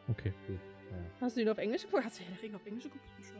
[0.08, 0.60] Okay, gut.
[0.92, 0.96] Ja.
[1.22, 2.04] Hast du den auf Englisch geguckt?
[2.04, 3.02] Hast du den Ring auf Englisch geguckt?
[3.18, 3.36] Bist du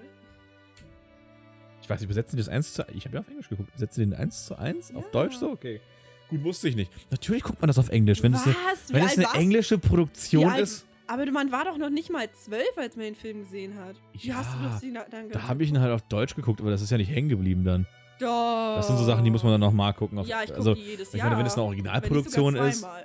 [1.83, 2.97] ich weiß nicht, besetzen die das 1 zu 1?
[2.97, 3.73] Ich habe ja auf Englisch geguckt.
[3.73, 4.91] Besetzen die den 1 zu 1?
[4.91, 4.97] Ja.
[4.97, 5.51] Auf Deutsch so?
[5.51, 5.81] Okay.
[6.29, 6.91] Gut, wusste ich nicht.
[7.11, 8.23] Natürlich guckt man das auf Englisch.
[8.23, 8.41] Wenn Was?
[8.47, 10.87] es eine, wenn es eine englische Produktion ist.
[11.13, 13.97] Aber man war doch noch nicht mal zwölf, als man den Film gesehen hat.
[14.13, 16.71] Wie ja, hast du das dann Da habe ich ihn halt auf Deutsch geguckt, aber
[16.71, 17.85] das ist ja nicht hängen geblieben dann.
[18.21, 18.77] Doch.
[18.77, 20.21] Das sind so Sachen, die muss man dann nochmal gucken.
[20.21, 21.17] Auf, ja, ich gucke also, die jedes Jahr.
[21.17, 22.85] Ich meine, wenn es eine Originalproduktion ist.
[22.85, 23.05] Okay.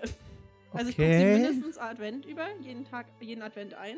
[0.71, 3.95] Also ich gucke sie mindestens Advent über, jeden Tag, jeden Advent ein.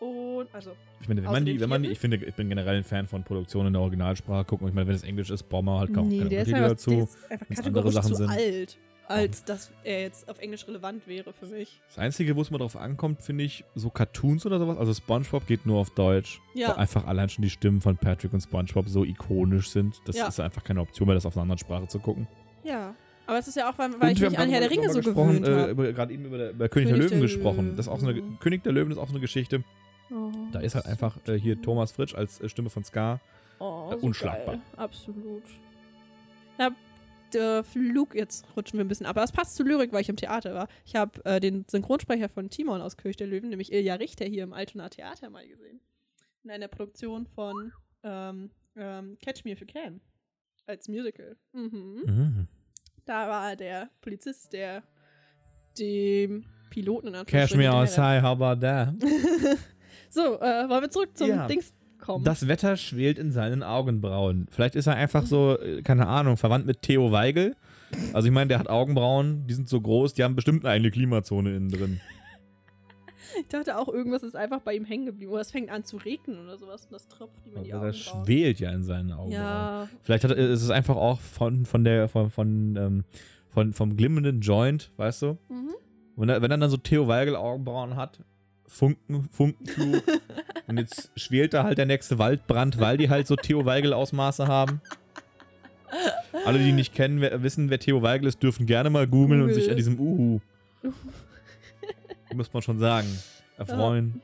[0.00, 0.72] Und also.
[1.00, 3.06] Ich meine, wenn man die, wenn man die, ich finde, ich bin generell ein Fan
[3.08, 4.68] von Produktionen in der Originalsprache gucken.
[4.68, 7.08] Ich meine, wenn es Englisch ist, brauchen wir halt kaum nee, keine Untertitel halt dazu.
[7.48, 8.28] Wenn es andere Sachen zu sind.
[8.30, 8.76] alt
[9.10, 11.80] als dass er jetzt auf Englisch relevant wäre für mich.
[11.88, 14.78] Das Einzige, wo es mal drauf ankommt, finde ich, so Cartoons oder sowas.
[14.78, 16.38] Also SpongeBob geht nur auf Deutsch.
[16.54, 16.68] Ja.
[16.68, 20.00] Wo einfach allein schon die Stimmen von Patrick und SpongeBob so ikonisch sind.
[20.06, 20.28] Das ja.
[20.28, 22.28] ist einfach keine Option mehr, das auf einer anderen Sprache zu gucken.
[22.62, 22.94] Ja.
[23.26, 25.44] Aber es ist ja auch, weil, weil ich mich an Herr der Ringe so gewöhnt
[25.44, 25.54] habe.
[25.54, 25.92] äh, habe.
[25.92, 27.64] Gerade eben über, der, über König, König, der Löwen der gesprochen.
[27.66, 27.76] Löwen.
[27.76, 28.38] Das ist auch so eine, mhm.
[28.38, 29.64] König der Löwen ist auch so eine Geschichte.
[30.12, 33.20] Oh, da ist halt einfach äh, hier Thomas Fritsch als äh, Stimme von Scar
[33.58, 34.54] oh, äh, so unschlagbar.
[34.54, 34.64] Geil.
[34.76, 35.42] Absolut.
[36.58, 36.70] Ja,
[37.34, 40.08] der Flug, jetzt rutschen wir ein bisschen ab, aber es passt zu Lyrik, weil ich
[40.08, 40.68] im Theater war.
[40.84, 44.44] Ich habe äh, den Synchronsprecher von Timon aus Kirch der Löwen, nämlich Ilja Richter, hier
[44.44, 45.80] im Altona Theater mal gesehen.
[46.44, 50.00] In einer Produktion von ähm, ähm, Catch Me If You Can
[50.66, 51.36] als Musical.
[51.52, 52.02] Mhm.
[52.06, 52.48] Mhm.
[53.04, 54.82] Da war der Polizist, der
[55.78, 58.94] dem Piloten in Catch Me Outside, how about that?
[60.10, 61.46] so, äh, wollen wir zurück zum ja.
[61.46, 62.26] Dings kommt.
[62.26, 64.46] Das Wetter schwelt in seinen Augenbrauen.
[64.50, 67.54] Vielleicht ist er einfach so, äh, keine Ahnung, verwandt mit Theo Weigel.
[68.12, 70.90] Also ich meine, der hat Augenbrauen, die sind so groß, die haben bestimmt eine eigene
[70.90, 72.00] Klimazone innen drin.
[73.40, 75.30] Ich dachte auch, irgendwas ist einfach bei ihm hängen geblieben.
[75.30, 77.84] Oder es fängt an zu regnen oder sowas und das tropft ihm in die Augen.
[77.84, 79.30] Also das schwelt ja in seinen Augen.
[79.32, 79.88] Ja.
[80.02, 83.04] Vielleicht hat, ist es einfach auch von, von der, von, von, ähm,
[83.48, 85.26] von, vom glimmenden Joint, weißt du?
[85.48, 85.70] Mhm.
[86.16, 88.20] Wenn, er, wenn er dann so Theo Weigel Augenbrauen hat,
[88.66, 90.02] Funken, Funkenflug,
[90.66, 94.80] Und jetzt schwelt da halt der nächste Waldbrand, weil die halt so Theo Weigel-Ausmaße haben.
[96.44, 99.52] Alle, die nicht kennen, wer, wissen, wer Theo Weigel ist, dürfen gerne mal googeln und
[99.52, 100.38] sich an diesem Uhu,
[102.32, 103.08] muss man schon sagen,
[103.56, 104.20] erfreuen.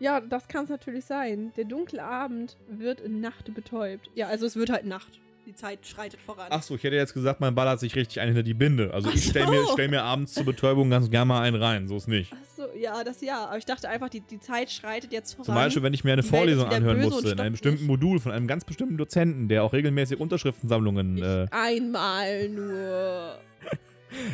[0.00, 1.52] Ja, das kann es natürlich sein.
[1.56, 4.08] Der dunkle Abend wird in Nacht betäubt.
[4.14, 5.20] Ja, also es wird halt Nacht.
[5.48, 6.52] Die Zeit schreitet voran.
[6.52, 8.92] Achso, ich hätte jetzt gesagt, mein Ball hat sich richtig ein hinter die Binde.
[8.92, 11.88] Also Ach ich stelle mir, stell mir abends zur Betäubung ganz gerne mal einen rein,
[11.88, 12.30] so ist nicht.
[12.34, 13.46] Achso, ja, das ja.
[13.46, 15.46] Aber ich dachte einfach, die, die Zeit schreitet jetzt voran.
[15.46, 17.86] Zum Beispiel, wenn ich mir eine Vorlesung anhören musste, in einem bestimmten nicht.
[17.88, 21.16] Modul von einem ganz bestimmten Dozenten, der auch regelmäßig Unterschriftensammlungen.
[21.22, 23.32] Äh, einmal nur.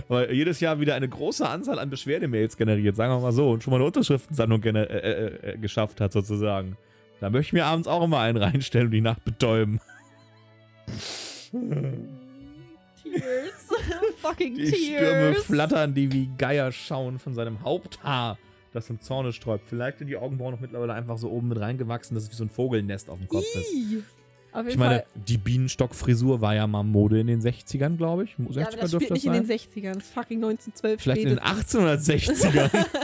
[0.08, 3.62] Weil jedes Jahr wieder eine große Anzahl an Beschwerdemails generiert, sagen wir mal so, und
[3.62, 6.76] schon mal eine Unterschriftensammlung äh, äh, äh, geschafft hat, sozusagen.
[7.20, 9.78] Da möchte ich mir abends auch immer einen reinstellen und die Nacht betäuben
[13.02, 13.54] tears.
[14.20, 14.72] Fucking die tears.
[14.72, 18.38] Die Stürme flattern, die wie Geier schauen von seinem Haupthaar,
[18.72, 19.66] das im Zorne sträubt.
[19.66, 22.44] Vielleicht sind die Augenbrauen noch mittlerweile einfach so oben mit reingewachsen, dass es wie so
[22.44, 23.96] ein Vogelnest auf dem Kopf Ii.
[23.98, 24.04] ist.
[24.68, 25.06] Ich meine, Fall.
[25.26, 28.36] die Bienenstockfrisur war ja mal Mode in den 60ern, glaube ich.
[28.36, 29.34] 60er ja, aber das spielt das nicht sein.
[29.34, 31.76] in den 60ern, das ist fucking 1912 Vielleicht spätestens.
[31.76, 32.86] in den 1860ern.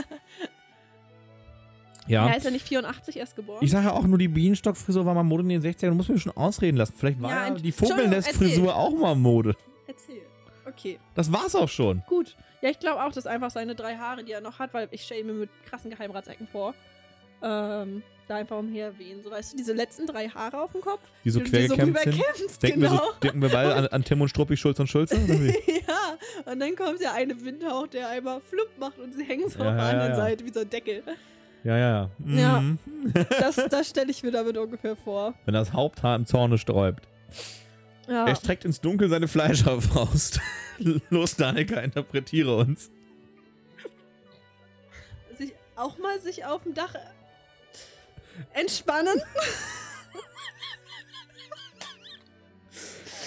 [2.11, 2.27] Ja.
[2.27, 3.59] Er ist ja nicht 84 erst geboren.
[3.61, 5.89] Ich sage ja auch nur, die Bienenstockfrisur war mal Mode in den 60ern.
[5.89, 6.93] Du musst mir schon ausreden lassen.
[6.97, 9.55] Vielleicht war ja, die Vogelnestfrisur auch mal Mode.
[9.87, 10.21] Erzähl.
[10.67, 10.99] Okay.
[11.15, 12.03] Das war's auch schon.
[12.09, 12.35] Gut.
[12.61, 15.03] Ja, ich glaube auch, dass einfach seine drei Haare, die er noch hat, weil ich
[15.03, 16.75] stelle mir mit krassen Geheimratsecken vor,
[17.41, 19.23] ähm, da einfach umherwehen.
[19.23, 22.61] So, weißt du, diese letzten drei Haare auf dem Kopf, die so quergekämmt so sind.
[22.63, 22.91] Denken, genau.
[22.91, 23.19] wir so, genau.
[23.23, 25.15] denken wir beide an, an, Tim und Struppi, Schulz und Schulze?
[25.87, 29.59] ja, und dann kommt ja eine Windhauch, der einmal flupp macht und sie hängen so
[29.59, 30.15] ja, auf der ja, anderen ja.
[30.17, 31.03] Seite wie so ein Deckel.
[31.63, 32.09] Ja, ja, ja.
[32.59, 32.79] Mhm.
[33.15, 35.33] Ja, das, das stelle ich mir damit ungefähr vor.
[35.45, 37.07] Wenn das Haupthaar im Zorne sträubt.
[38.07, 38.25] Ja.
[38.27, 40.41] Er streckt ins Dunkel seine Fleischerfaust.
[41.09, 42.89] Los, Danika, interpretiere uns.
[45.37, 49.21] Sich auch mal sich auf dem Dach äh, entspannen.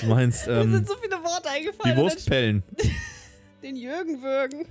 [0.01, 1.97] Du meinst, ähm, Mir sind ähm, so viele Worte eingefallen.
[1.97, 2.63] Die Wurstpellen.
[3.63, 4.67] Den Jürgen würgen.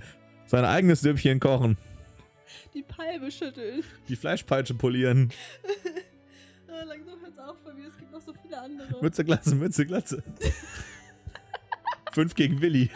[0.46, 1.76] Sein eigenes Süppchen kochen
[2.74, 3.84] die Palme schütteln.
[4.08, 5.32] Die Fleischpeitsche polieren.
[6.76, 9.00] Ah, langsam hört's auf bei mir, es gibt noch so viele andere.
[9.00, 10.24] Mütze, Glatze, Mütze, Glatze.
[12.10, 12.90] Fünf gegen Willi.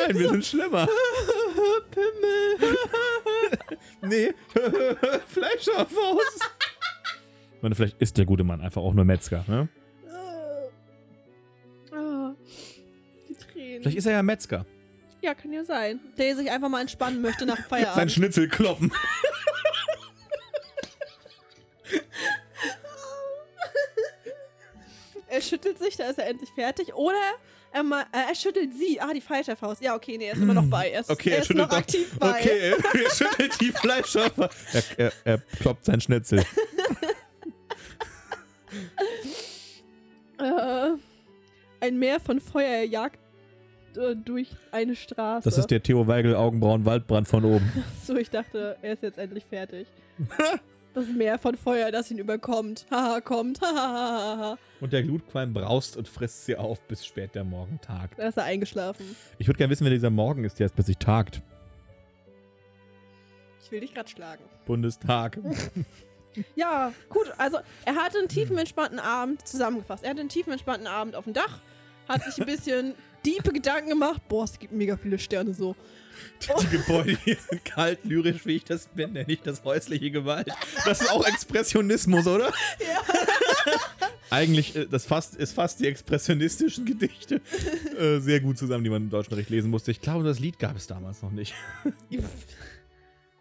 [0.08, 0.88] Nein, wir sind schlimmer.
[4.08, 4.32] Nee.
[5.28, 6.52] Fleischerfaust.
[7.62, 9.68] Und vielleicht ist der gute Mann einfach auch nur Metzger, ne?
[10.12, 11.94] Ah.
[11.98, 12.36] Ah.
[13.30, 13.82] Die Tränen.
[13.82, 14.66] Vielleicht ist er ja Metzger.
[15.22, 16.00] Ja, kann ja sein.
[16.18, 17.96] Der sich einfach mal entspannen möchte nach Feierabend.
[17.96, 18.92] Sein Schnitzel kloppen.
[25.48, 26.94] schüttelt sich, da ist er endlich fertig.
[26.96, 27.16] Oder
[27.72, 29.00] er, äh, er schüttelt sie.
[29.02, 30.90] Ah, die falsche Ja, okay, nee, er ist immer noch bei.
[30.92, 32.32] Er ist, okay, er, er ist noch aktiv bei.
[32.42, 34.50] Okay, er schüttelt die Fleischhopper.
[34.74, 36.40] Er, er, er kloppt sein Schnitzel.
[40.40, 40.90] äh,
[41.82, 43.20] ein Meer von Feuer jagt
[43.98, 45.44] äh, durch eine Straße.
[45.46, 47.84] Das ist der Theo Weigel Augenbrauen-Waldbrand von oben.
[48.06, 49.88] so, ich dachte, er ist jetzt endlich fertig.
[50.94, 52.86] das Meer von Feuer, das ihn überkommt.
[52.92, 53.62] Haha, kommt.
[53.62, 58.18] Hahaha und der Glutqualm braust und frisst sie auf, bis spät der Morgen tagt.
[58.20, 59.04] Da ist er eingeschlafen.
[59.40, 61.42] Ich würde gerne wissen, wer dieser Morgen ist, der erst plötzlich tagt.
[63.64, 64.44] Ich will dich gerade schlagen.
[64.68, 65.40] Bundestag.
[66.56, 67.34] ja, gut.
[67.40, 70.04] Also, er hatte einen tiefen, entspannten Abend zusammengefasst.
[70.04, 71.62] Er hatte einen tiefen, entspannten Abend auf dem Dach,
[72.08, 72.94] hat sich ein bisschen
[73.26, 74.22] diepe Gedanken gemacht.
[74.28, 75.76] Boah, es gibt mega viele Sterne so.
[76.62, 80.48] Die, Gebäude hier sind kalt, lyrisch, wie ich das bin, nenne ich das häusliche Gewalt.
[80.86, 82.50] Das ist auch Expressionismus, oder?
[82.80, 83.02] Ja.
[84.32, 87.42] Eigentlich, äh, das fasst, ist fast die expressionistischen Gedichte
[87.98, 89.92] äh, sehr gut zusammen, die man im deutschen Recht lesen musste.
[89.92, 91.54] Ich glaube, das Lied gab es damals noch nicht.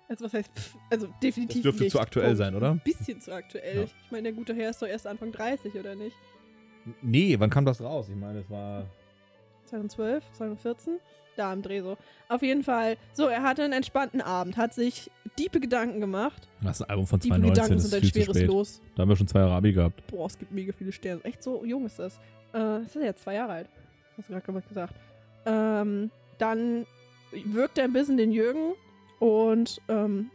[0.09, 1.57] Also was heißt, pff, also definitiv.
[1.57, 1.93] Das dürfte nicht.
[1.93, 2.71] zu aktuell sein, oder?
[2.73, 3.77] Ein bisschen zu aktuell.
[3.77, 3.83] Ja.
[3.85, 6.17] Ich meine, der gute Herr ist doch erst Anfang 30, oder nicht?
[7.03, 8.07] Nee, wann kam das raus?
[8.11, 8.87] Ich meine, es war
[9.67, 10.99] 2012, 2014,
[11.37, 11.97] da im Dreh so.
[12.29, 16.49] Auf jeden Fall, so, er hatte einen entspannten Abend, hat sich diepe Gedanken gemacht.
[16.63, 18.81] Das ist ein Album von 2019, Gedanken sind ein schweres Los.
[18.95, 20.03] Da haben wir schon zwei Arabi gehabt.
[20.09, 21.23] Boah, es gibt mega viele Sterne.
[21.25, 22.15] Echt so jung ist das.
[22.53, 23.69] Äh, das ist ja zwei Jahre alt.
[24.17, 24.95] Hast du gerade gesagt.
[25.47, 26.87] Ähm, dann
[27.47, 28.73] wirkt er ein bisschen den Jürgen
[29.19, 30.31] und ähm,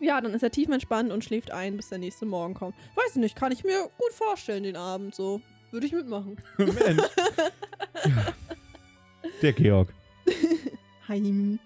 [0.00, 2.74] ja, dann ist er tief entspannt und schläft ein, bis der nächste Morgen kommt.
[2.94, 5.40] Weiß nicht, kann ich mir gut vorstellen, den Abend so.
[5.72, 6.36] Würde ich mitmachen.
[6.58, 7.02] Mensch.
[9.40, 9.94] Der Georg.
[11.08, 11.60] Heim.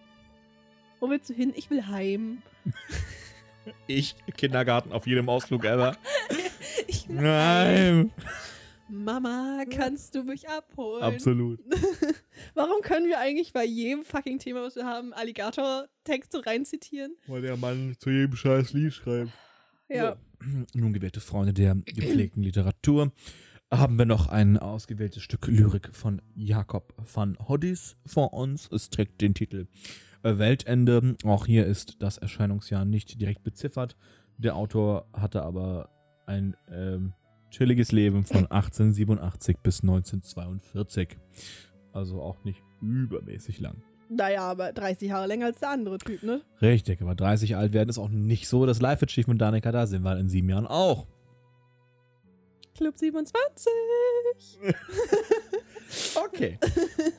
[1.01, 1.53] Wo willst du hin?
[1.57, 2.43] Ich will heim.
[3.87, 5.97] Ich, Kindergarten auf jedem Ausflug ever.
[6.87, 8.11] Ich, nein.
[8.11, 8.13] nein.
[8.91, 11.03] Mama, kannst du mich abholen?
[11.03, 11.61] Absolut.
[12.53, 17.17] Warum können wir eigentlich bei jedem fucking Thema, was wir haben, Alligator-Texte reinzitieren?
[17.27, 19.31] Weil der Mann zu jedem scheiß Lied schreibt.
[19.89, 20.19] Ja.
[20.75, 20.79] So.
[20.81, 23.13] Nun, gewährte Freunde der gepflegten Literatur,
[23.79, 28.71] haben wir noch ein ausgewähltes Stück Lyrik von Jakob van Hoddis vor uns.
[28.73, 29.67] Es trägt den Titel
[30.23, 31.17] äh, Weltende.
[31.25, 33.97] Auch hier ist das Erscheinungsjahr nicht direkt beziffert.
[34.39, 35.89] Der Autor hatte aber
[36.27, 37.13] ein ähm,
[37.51, 41.17] chilliges Leben von 1887 bis 1942.
[41.93, 43.83] Also auch nicht übermäßig lang.
[44.11, 46.43] Naja, aber 30 Jahre länger als der andere Typ, ne?
[46.61, 50.19] Richtig, aber 30 alt werden ist auch nicht so das Life-Achievement Danica da sind, weil
[50.19, 51.07] in sieben Jahren auch.
[52.77, 53.71] Club 27.
[56.27, 56.59] okay.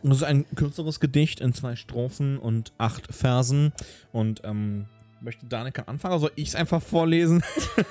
[0.03, 3.71] das ist ein kürzeres Gedicht in zwei Strophen und acht Versen.
[4.11, 4.85] Und ähm,
[5.21, 6.19] möchte Danika anfangen?
[6.19, 7.41] Soll ich es einfach vorlesen?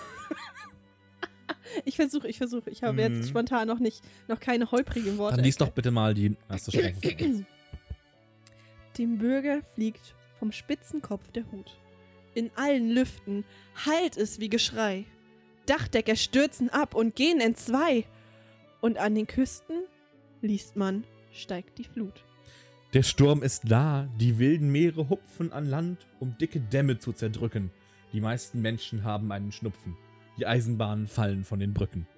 [1.87, 2.69] ich versuche, ich versuche.
[2.71, 2.99] Ich habe mm.
[3.01, 3.27] jetzt mhm.
[3.31, 5.37] spontan noch nicht, noch keine holprigen Worte.
[5.37, 7.47] Dann liest doch bitte mal die erste Strophe.
[8.99, 11.77] Dem Bürger fliegt vom Spitzenkopf der Hut.
[12.35, 13.45] In allen Lüften
[13.87, 15.07] hallt es wie Geschrei.
[15.67, 18.05] Dachdecker stürzen ab und gehen in zwei.
[18.81, 19.85] Und an den Küsten,
[20.43, 22.25] liest man, steigt die Flut.
[22.93, 27.71] Der Sturm ist da, die wilden Meere hupfen an Land, um dicke Dämme zu zerdrücken.
[28.13, 29.97] Die meisten Menschen haben einen Schnupfen.
[30.39, 32.07] Die Eisenbahnen fallen von den Brücken.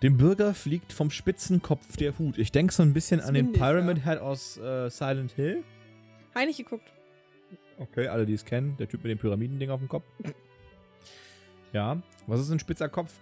[0.03, 2.37] Dem Bürger fliegt vom Spitzenkopf der Hut.
[2.39, 4.05] Ich denke so ein bisschen das an den Pyramid ja.
[4.05, 5.63] Head aus äh, Silent Hill.
[6.35, 6.93] Heinig geguckt.
[7.79, 8.77] Okay, alle, die es kennen.
[8.79, 10.05] Der Typ mit dem Pyramidending auf dem Kopf.
[11.73, 12.03] Ja.
[12.27, 13.13] Was ist ein spitzer Kopf?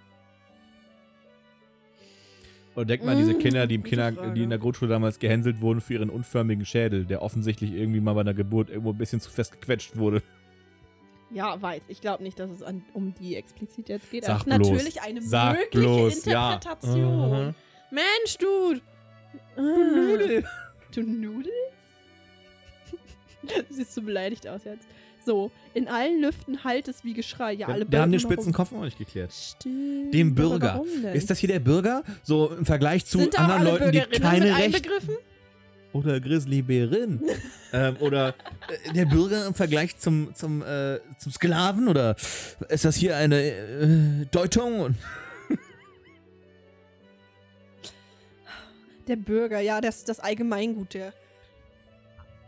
[2.74, 5.18] Oder denkt mal an diese mm, Kinder, die, im Kinder die in der Grundschule damals
[5.18, 8.98] gehänselt wurden für ihren unförmigen Schädel, der offensichtlich irgendwie mal bei der Geburt irgendwo ein
[8.98, 10.22] bisschen zu fest gequetscht wurde.
[11.32, 11.82] Ja, weiß.
[11.88, 14.24] Ich glaube nicht, dass es an, um die explizit jetzt geht.
[14.24, 14.68] Sag das ist bloß.
[14.70, 16.14] natürlich eine Sag mögliche bloß.
[16.24, 17.02] Interpretation.
[17.02, 17.42] Ja.
[17.42, 17.54] Mhm.
[17.92, 18.74] Mensch, du!
[18.74, 18.80] Du
[19.56, 19.62] ah.
[20.16, 20.44] Nudel!
[20.94, 21.52] Du Nudel?
[23.70, 24.86] Siehst so beleidigt aus jetzt.
[25.24, 27.52] So, in allen Lüften halt es wie Geschrei.
[27.52, 29.32] Ja, alle Wir haben den spitzen Kopf auch nicht geklärt.
[29.32, 30.14] Stimmt.
[30.14, 30.82] Dem Bürger.
[31.12, 32.02] Ist das hier der Bürger?
[32.22, 34.88] So im Vergleich zu anderen Leuten, die keine Rechte
[35.92, 37.20] oder Grizzlybärin
[37.72, 38.34] ähm, oder
[38.88, 42.16] äh, der Bürger im Vergleich zum, zum, äh, zum Sklaven oder
[42.68, 44.94] ist das hier eine äh, Deutung?
[49.08, 51.12] Der Bürger, ja, das, das Allgemeingut, der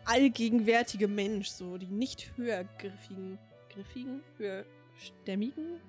[0.05, 3.39] allgegenwärtige Mensch, so die nicht höhergriffigen,
[3.73, 5.81] griffigen, höherstämmigen.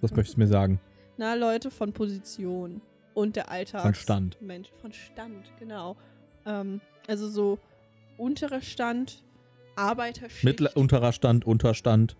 [0.00, 0.80] Was möchtest du mir sagen?
[1.18, 2.80] Na, Leute von Position
[3.12, 3.80] und der Alter.
[3.80, 4.40] Von Stand.
[4.40, 5.96] Mensch, von Stand, genau.
[6.46, 7.58] Ähm, also so
[8.16, 9.22] unterer Stand,
[9.76, 10.44] Arbeiterschicht.
[10.44, 12.16] Mittler, unterer Stand, Unterstand.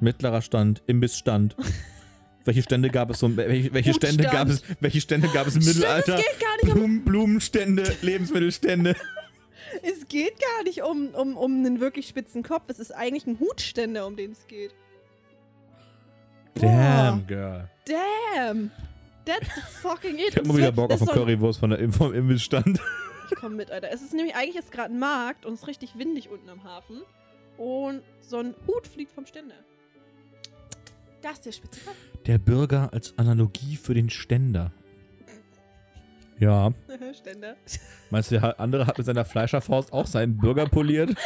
[0.00, 1.56] Mittlerer Stand, Imbissstand.
[2.44, 3.34] welche Stände gab es so?
[3.36, 4.62] Welche, welche Stände gab es?
[4.80, 6.18] Welche Stände gab es im Mittelalter?
[6.18, 8.90] Stimmt, es geht gar nicht Blumen, um Blumenstände, Lebensmittelstände.
[9.82, 12.64] es geht gar nicht um, um, um einen wirklich spitzen Kopf.
[12.68, 14.72] Es ist eigentlich ein Hutstände, um den es geht.
[16.56, 17.26] Damn, Boah.
[17.26, 17.70] girl.
[17.86, 18.70] Damn.
[19.24, 19.50] That's
[19.82, 20.28] fucking it.
[20.30, 22.80] Ich hab immer wieder Bock auf eine Currywurst von der, vom Imbissstand.
[23.28, 23.90] Ich komme mit, Alter.
[23.90, 26.62] Es ist nämlich eigentlich jetzt gerade ein Markt und es ist richtig windig unten am
[26.64, 27.02] Hafen.
[27.56, 29.54] Und so ein Hut fliegt vom Ständer.
[31.22, 31.80] Das ist der spitze
[32.26, 34.72] Der Bürger als Analogie für den Ständer.
[36.38, 36.72] Ja.
[37.14, 37.56] Ständer.
[38.10, 41.10] Meinst du, der andere hat mit seiner Fleischerfaust auch seinen Bürger poliert?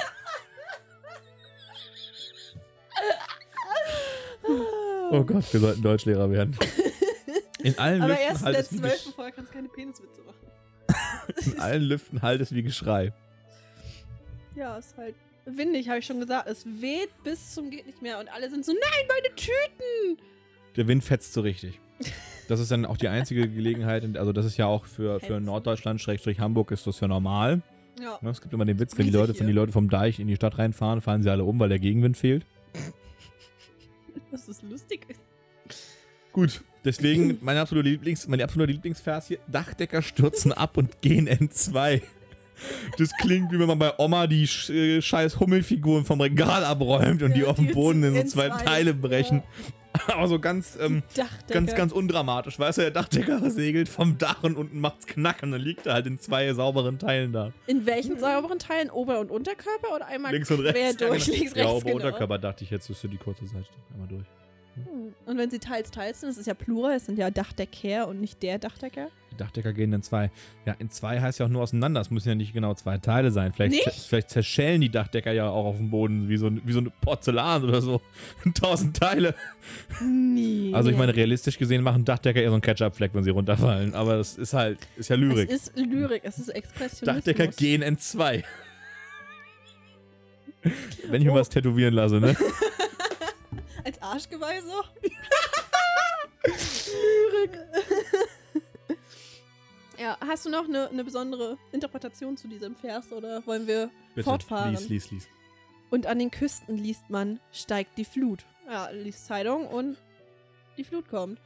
[5.13, 6.57] Oh Gott, wir sollten Deutschlehrer werden.
[7.65, 10.40] In allen Aber Lüften erst in der zwölften Folge kannst du keine Peniswitze machen
[11.45, 13.13] in allen Lüften halt es wie Geschrei.
[14.57, 15.15] Ja, ist halt
[15.45, 16.49] windig, habe ich schon gesagt.
[16.49, 20.21] Es weht bis zum geht nicht mehr und alle sind so, nein, meine Tüten!
[20.77, 21.81] Der Wind fetzt so richtig.
[22.49, 26.01] Das ist dann auch die einzige Gelegenheit, also das ist ja auch für, für Norddeutschland,
[26.01, 27.61] Schrägstrich Hamburg ist das ja normal.
[28.01, 28.19] Ja.
[28.23, 30.27] Ne, es gibt immer den Witz, wenn die, Leute, wenn die Leute vom Deich in
[30.27, 32.47] die Stadt reinfahren, fahren sie alle um, weil der Gegenwind fehlt.
[34.31, 35.07] Das ist lustig.
[36.33, 42.03] Gut, Deswegen mein absoluter Lieblings, mein absoluter Lieblingsvers hier: Dachdecker stürzen ab und gehen N2.
[42.99, 47.31] Das klingt, wie wenn man bei Oma die äh, scheiß Hummelfiguren vom Regal abräumt und
[47.31, 48.65] ja, die auf dem Boden in so zwei N2.
[48.65, 49.39] Teile brechen.
[49.43, 50.15] Ja.
[50.15, 51.03] Aber so ganz, ähm,
[51.49, 52.59] ganz, ganz undramatisch.
[52.59, 55.95] Weißt du, der Dachdecker segelt vom Dach und unten macht's knack und dann liegt er
[55.95, 57.53] halt in zwei sauberen Teilen da.
[57.67, 58.91] In welchen sauberen Teilen?
[58.91, 61.43] Ober- und Unterkörper oder einmal links und rechts, durch, ja, genau.
[61.43, 61.57] links, rechts?
[61.57, 61.97] Ja, Ober- und genau.
[61.97, 64.25] Unterkörper dachte ich jetzt, ist für die kurze Seite einmal durch.
[64.77, 65.15] Hm.
[65.27, 68.21] Und wenn sie teils, teils sind, das ist ja Plural, es sind ja Dachdecker und
[68.21, 69.09] nicht der Dachdecker.
[69.33, 70.31] Die Dachdecker gehen in zwei.
[70.67, 72.01] Ja, in zwei heißt ja auch nur auseinander.
[72.01, 73.53] Es müssen ja nicht genau zwei Teile sein.
[73.53, 76.79] Vielleicht, vielleicht zerschellen die Dachdecker ja auch auf dem Boden wie so, ein, wie so
[76.81, 78.01] eine Porzellan oder so.
[78.55, 79.35] Tausend Teile.
[80.05, 80.71] Nee.
[80.73, 83.95] Also ich meine, realistisch gesehen machen Dachdecker eher so einen Ketchup-Fleck, wenn sie runterfallen.
[83.95, 85.51] Aber das ist halt, ist ja Lyrik.
[85.51, 87.25] Es ist Lyrik, es ist Expressionismus.
[87.25, 88.45] Dachdecker gehen in zwei.
[91.09, 91.37] wenn ich mir oh.
[91.37, 92.37] was tätowieren lasse, ne?
[93.85, 94.83] Als Arschgeweih so?
[100.01, 104.25] ja, hast du noch eine, eine besondere Interpretation zu diesem Vers oder wollen wir Bitte,
[104.25, 104.73] fortfahren?
[104.73, 105.29] Lies, lies, lies.
[105.91, 108.45] Und an den Küsten liest man, steigt die Flut.
[108.69, 109.97] Ja, liest Zeitung und
[110.77, 111.41] die Flut kommt.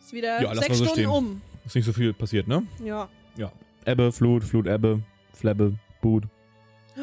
[0.00, 1.42] Ist wieder ja, sechs so Stunden um.
[1.66, 2.66] Ist nicht so viel passiert, ne?
[2.82, 3.08] Ja.
[3.36, 3.52] Ja.
[3.84, 5.00] Ebbe, Flut, Flut, Ebbe,
[5.34, 6.24] Flebbe, Boot.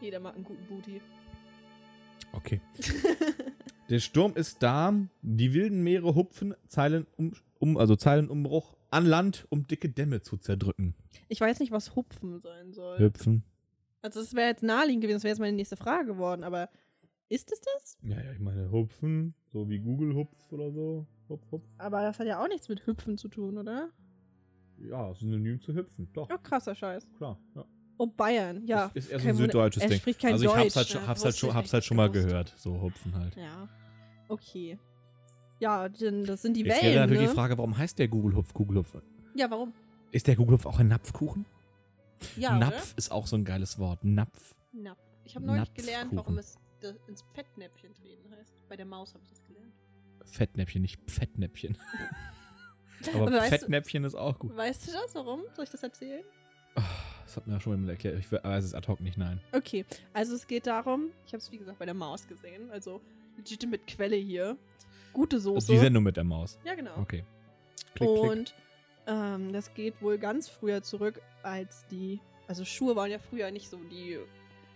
[0.00, 1.00] Jeder mag einen guten Booty.
[2.32, 2.60] Okay.
[3.90, 9.46] Der Sturm ist da, die wilden Meere hupfen Zeilen um, um also Zeilenumbruch an Land,
[9.50, 10.94] um dicke Dämme zu zerdrücken.
[11.28, 12.98] Ich weiß nicht, was hupfen sein soll.
[13.00, 13.42] Hüpfen.
[14.00, 16.68] Also es wäre jetzt naheliegend gewesen, das wäre jetzt meine nächste Frage geworden, aber
[17.28, 17.98] ist es das?
[18.02, 21.06] Ja, ja, ich meine hupfen, so wie Google hupf oder so.
[21.28, 21.62] Hupf, hupf.
[21.78, 23.90] Aber das hat ja auch nichts mit hüpfen zu tun, oder?
[24.78, 26.30] Ja, synonym zu hüpfen, doch.
[26.30, 27.08] Ja, krasser Scheiß.
[27.16, 27.64] Klar, ja.
[27.98, 28.90] Oh, Bayern, ja.
[28.94, 29.92] Ist, ist eher so ein süddeutsches Ding.
[29.92, 31.08] Er spricht kein also ich hab's halt, schon, ne?
[31.08, 33.36] hab's halt, schon, hab's halt schon mal gehört, so hupfen halt.
[33.36, 33.68] Ja.
[34.30, 34.78] Okay.
[35.58, 36.84] Ja, denn das sind die Jetzt Wellen.
[36.84, 37.28] Jetzt wäre natürlich ne?
[37.28, 38.96] die Frage, warum heißt der Gugelhupf Gugelhupf?
[39.34, 39.74] Ja, warum?
[40.12, 41.44] Ist der Gugelhupf auch ein Napfkuchen?
[42.36, 42.56] Ja.
[42.56, 42.98] Napf oder?
[42.98, 44.04] ist auch so ein geiles Wort.
[44.04, 44.54] Napf.
[44.72, 44.98] Napf.
[45.24, 46.56] Ich habe neulich gelernt, warum es
[47.08, 48.54] ins Fettnäpfchen treten heißt.
[48.68, 49.72] Bei der Maus habe ich das gelernt.
[50.24, 51.76] Fettnäpfchen, nicht Fettnäpfchen.
[53.14, 54.56] Aber, Aber Fettnäpfchen du, ist auch gut.
[54.56, 55.14] Weißt du das?
[55.14, 55.40] Warum?
[55.54, 56.22] Soll ich das erzählen?
[56.76, 56.82] Ah,
[57.24, 58.18] das hat mir auch schon jemand erklärt.
[58.18, 59.40] Ich weiß ah, es ad hoc nicht, nein.
[59.52, 62.70] Okay, also es geht darum, ich habe es wie gesagt bei der Maus gesehen.
[62.70, 63.00] Also
[63.40, 64.56] legitimate Quelle hier.
[65.12, 65.58] Gute Soße.
[65.58, 66.58] ist die Sendung mit der Maus.
[66.64, 66.96] Ja, genau.
[66.98, 67.22] Okay.
[67.94, 68.54] Klick, und klick.
[69.06, 72.18] Ähm, das geht wohl ganz früher zurück, als die.
[72.46, 74.18] Also Schuhe waren ja früher nicht so die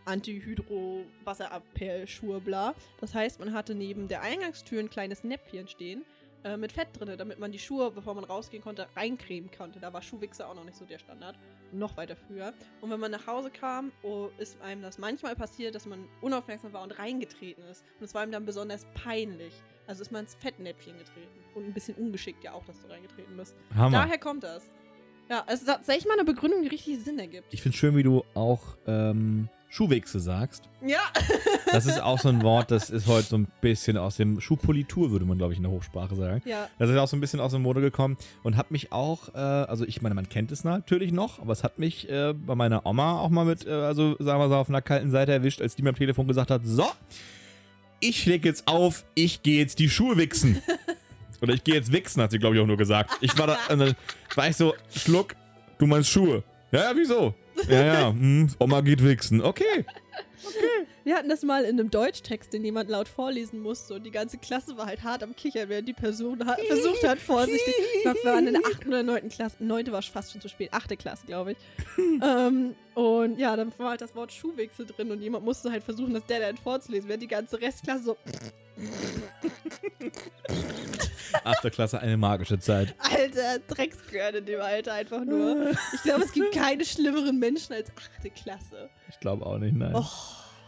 [0.06, 2.74] Antihydro-Wasserabperl-Schuhe, bla.
[3.00, 6.04] Das heißt, man hatte neben der Eingangstür ein kleines Näpfchen stehen,
[6.44, 9.80] äh, mit Fett drin, damit man die Schuhe, bevor man rausgehen konnte, reincremen konnte.
[9.80, 11.38] Da war Schuhwichse auch noch nicht so der Standard.
[11.72, 12.52] Noch weiter früher.
[12.82, 16.74] Und wenn man nach Hause kam, oh, ist einem das manchmal passiert, dass man unaufmerksam
[16.74, 17.82] war und reingetreten ist.
[17.98, 19.54] Und es war einem dann besonders peinlich.
[19.86, 21.38] Also ist man ins Fettnäpfchen getreten.
[21.54, 23.56] Und ein bisschen ungeschickt ja auch, dass du reingetreten bist.
[23.74, 24.02] Hammer.
[24.02, 24.62] Daher kommt das.
[25.30, 27.54] Ja, es ist tatsächlich mal eine Begründung, die richtig Sinn ergibt.
[27.54, 30.68] Ich finde schön, wie du auch ähm, Schuhwichse sagst.
[30.86, 31.00] Ja.
[31.72, 35.10] das ist auch so ein Wort, das ist heute so ein bisschen aus dem Schuhpolitur,
[35.10, 36.42] würde man, glaube ich, in der Hochsprache sagen.
[36.44, 36.68] Ja.
[36.78, 39.38] Das ist auch so ein bisschen aus dem Mode gekommen und hat mich auch, äh,
[39.38, 42.86] also ich meine, man kennt es natürlich noch, aber es hat mich äh, bei meiner
[42.86, 45.74] Oma auch mal mit, äh, also sagen wir so, auf einer kalten Seite erwischt, als
[45.76, 46.86] die mir am Telefon gesagt hat, so,
[48.00, 50.62] ich lege jetzt auf, ich gehe jetzt die Schuhe wichsen.
[51.42, 53.10] Oder ich gehe jetzt wichsen, hat sie, glaube ich, auch nur gesagt.
[53.20, 53.58] Ich war da,
[54.34, 55.34] war ich so, Schluck,
[55.78, 56.42] du meinst Schuhe.
[56.70, 57.34] Ja, ja, wieso?
[57.68, 58.10] Ja, ja.
[58.12, 59.42] Hm, Oma geht wichsen.
[59.42, 59.84] Okay.
[60.46, 60.58] Okay.
[61.04, 64.38] Wir hatten das mal in einem Deutschtext, den jemand laut vorlesen musste und die ganze
[64.38, 67.74] Klasse war halt hart am Kichern, während die Person hat, versucht hat, vorsichtig.
[68.04, 68.86] Wir waren in der 8.
[68.86, 69.28] oder 9.
[69.28, 69.56] Klasse.
[69.60, 69.92] 9.
[69.92, 70.70] war fast schon zu spät.
[70.72, 70.98] 8.
[70.98, 71.58] Klasse, glaube ich.
[72.22, 76.14] ähm, und ja, dann war halt das Wort Schuhwechsel drin und jemand musste halt versuchen,
[76.14, 78.16] das Dead End vorzulesen, während die ganze Restklasse so.
[81.44, 81.72] 8.
[81.72, 82.94] Klasse, eine magische Zeit.
[82.98, 85.70] Alter, Dreckskörn in dem Alter einfach nur.
[85.94, 88.34] Ich glaube, es gibt keine schlimmeren Menschen als 8.
[88.34, 88.90] Klasse.
[89.10, 89.94] Ich glaube auch nicht, nein.
[89.94, 90.06] Oh.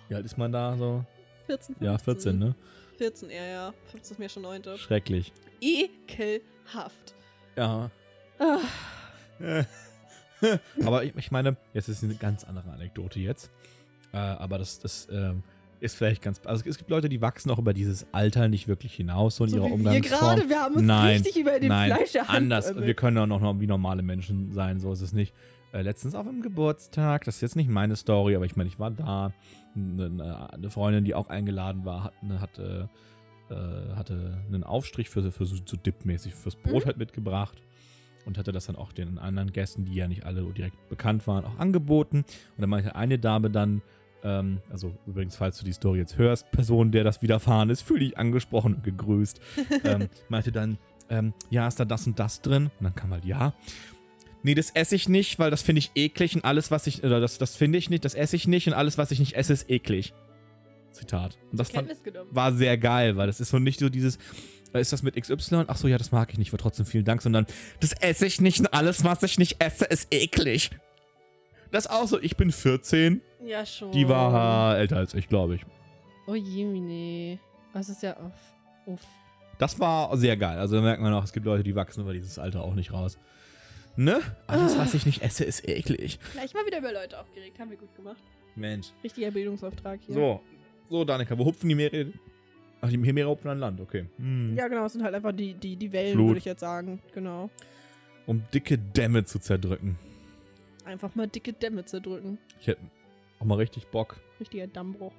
[0.09, 1.05] Wie alt ist man da so?
[1.47, 1.67] 14.
[1.77, 1.77] 15.
[1.81, 2.55] Ja, 14, ne?
[2.99, 3.75] 14, ja, ja.
[3.87, 4.63] 15 ist mir schon 9.
[4.79, 5.33] Schrecklich.
[5.61, 7.15] Ekelhaft.
[7.57, 7.91] Ja.
[8.39, 8.59] Ah.
[10.85, 13.51] aber ich, ich, meine, jetzt ist eine ganz andere Anekdote jetzt.
[14.13, 15.43] Äh, aber das, das ähm,
[15.81, 16.41] ist vielleicht ganz.
[16.45, 19.51] Also es gibt Leute, die wachsen auch über dieses Alter nicht wirklich hinaus so in
[19.51, 20.21] so ihrer wie Umgangsform.
[20.21, 22.75] Wir gerade, wir haben uns nein, richtig über den nein, Fleisch Anders.
[22.77, 25.35] Wir können auch noch wie normale Menschen sein, so ist es nicht
[25.77, 28.79] äh, letztens auf einem Geburtstag, das ist jetzt nicht meine Story, aber ich meine, ich
[28.79, 29.33] war da.
[29.75, 30.05] Eine,
[30.51, 32.89] äh, eine, Freundin, die auch eingeladen war, hat, ne, hatte,
[33.51, 36.63] äh, hatte einen Aufstrich für, für so, so dip fürs mhm.
[36.63, 36.87] Brot mhm.
[36.87, 37.63] halt mitgebracht
[38.25, 41.45] und hatte das dann auch den anderen Gästen, die ja nicht alle direkt bekannt waren,
[41.45, 42.21] auch angeboten.
[42.57, 43.83] Und dann meinte eine Dame dann,
[44.25, 48.01] ähm, also übrigens, falls du die Story jetzt hörst, Person, der das widerfahren ist, fühle
[48.01, 49.41] dich angesprochen und gegrüßt,
[49.85, 50.79] ähm, meinte dann,
[51.11, 52.71] ähm, ja, ist da das und das drin?
[52.81, 53.53] Und dann kam halt ja
[54.47, 57.21] nee, das esse ich nicht, weil das finde ich eklig und alles, was ich, oder
[57.21, 59.53] das, das finde ich nicht, das esse ich nicht und alles, was ich nicht esse,
[59.53, 60.15] ist eklig.
[60.93, 61.37] Zitat.
[61.51, 61.93] Und das fand,
[62.31, 64.19] war sehr geil, weil das ist so nicht so dieses,
[64.73, 65.65] äh, ist das mit XY?
[65.67, 67.45] Ach so, ja, das mag ich nicht, aber trotzdem vielen Dank, sondern
[67.81, 70.71] das esse ich nicht und alles, was ich nicht esse, ist eklig.
[71.73, 73.21] Das ist auch so, ich bin 14.
[73.45, 73.91] Ja, schon.
[73.91, 75.63] Die war älter als ich, glaube ich.
[76.29, 77.39] Oh nee.
[77.75, 78.87] Das ist ja uff.
[78.95, 79.01] uff.
[79.59, 80.59] Das war sehr geil.
[80.59, 82.93] Also da merkt man auch, es gibt Leute, die wachsen über dieses Alter auch nicht
[82.93, 83.19] raus.
[83.97, 84.21] Ne?
[84.47, 86.19] Alles, was ich nicht esse, ist eklig.
[86.33, 87.59] Gleich mal wieder über Leute aufgeregt.
[87.59, 88.23] Haben wir gut gemacht.
[88.55, 88.89] Mensch.
[89.03, 90.15] Richtiger Bildungsauftrag hier.
[90.15, 90.41] So,
[90.91, 92.13] so Danika, wo hupfen die Meere?
[92.83, 94.05] Ach, die Meere hupfen an Land, okay.
[94.19, 94.55] Hm.
[94.55, 97.01] Ja, genau, es sind halt einfach die, die, die Wellen, würde ich jetzt sagen.
[97.15, 97.49] Genau.
[98.27, 99.99] Um dicke Dämme zu zerdrücken.
[100.85, 102.39] Einfach mal dicke Dämme zerdrücken.
[102.61, 102.83] Ich hätte
[103.39, 104.21] auch mal richtig Bock.
[104.41, 105.15] Richtiger Dammbruch.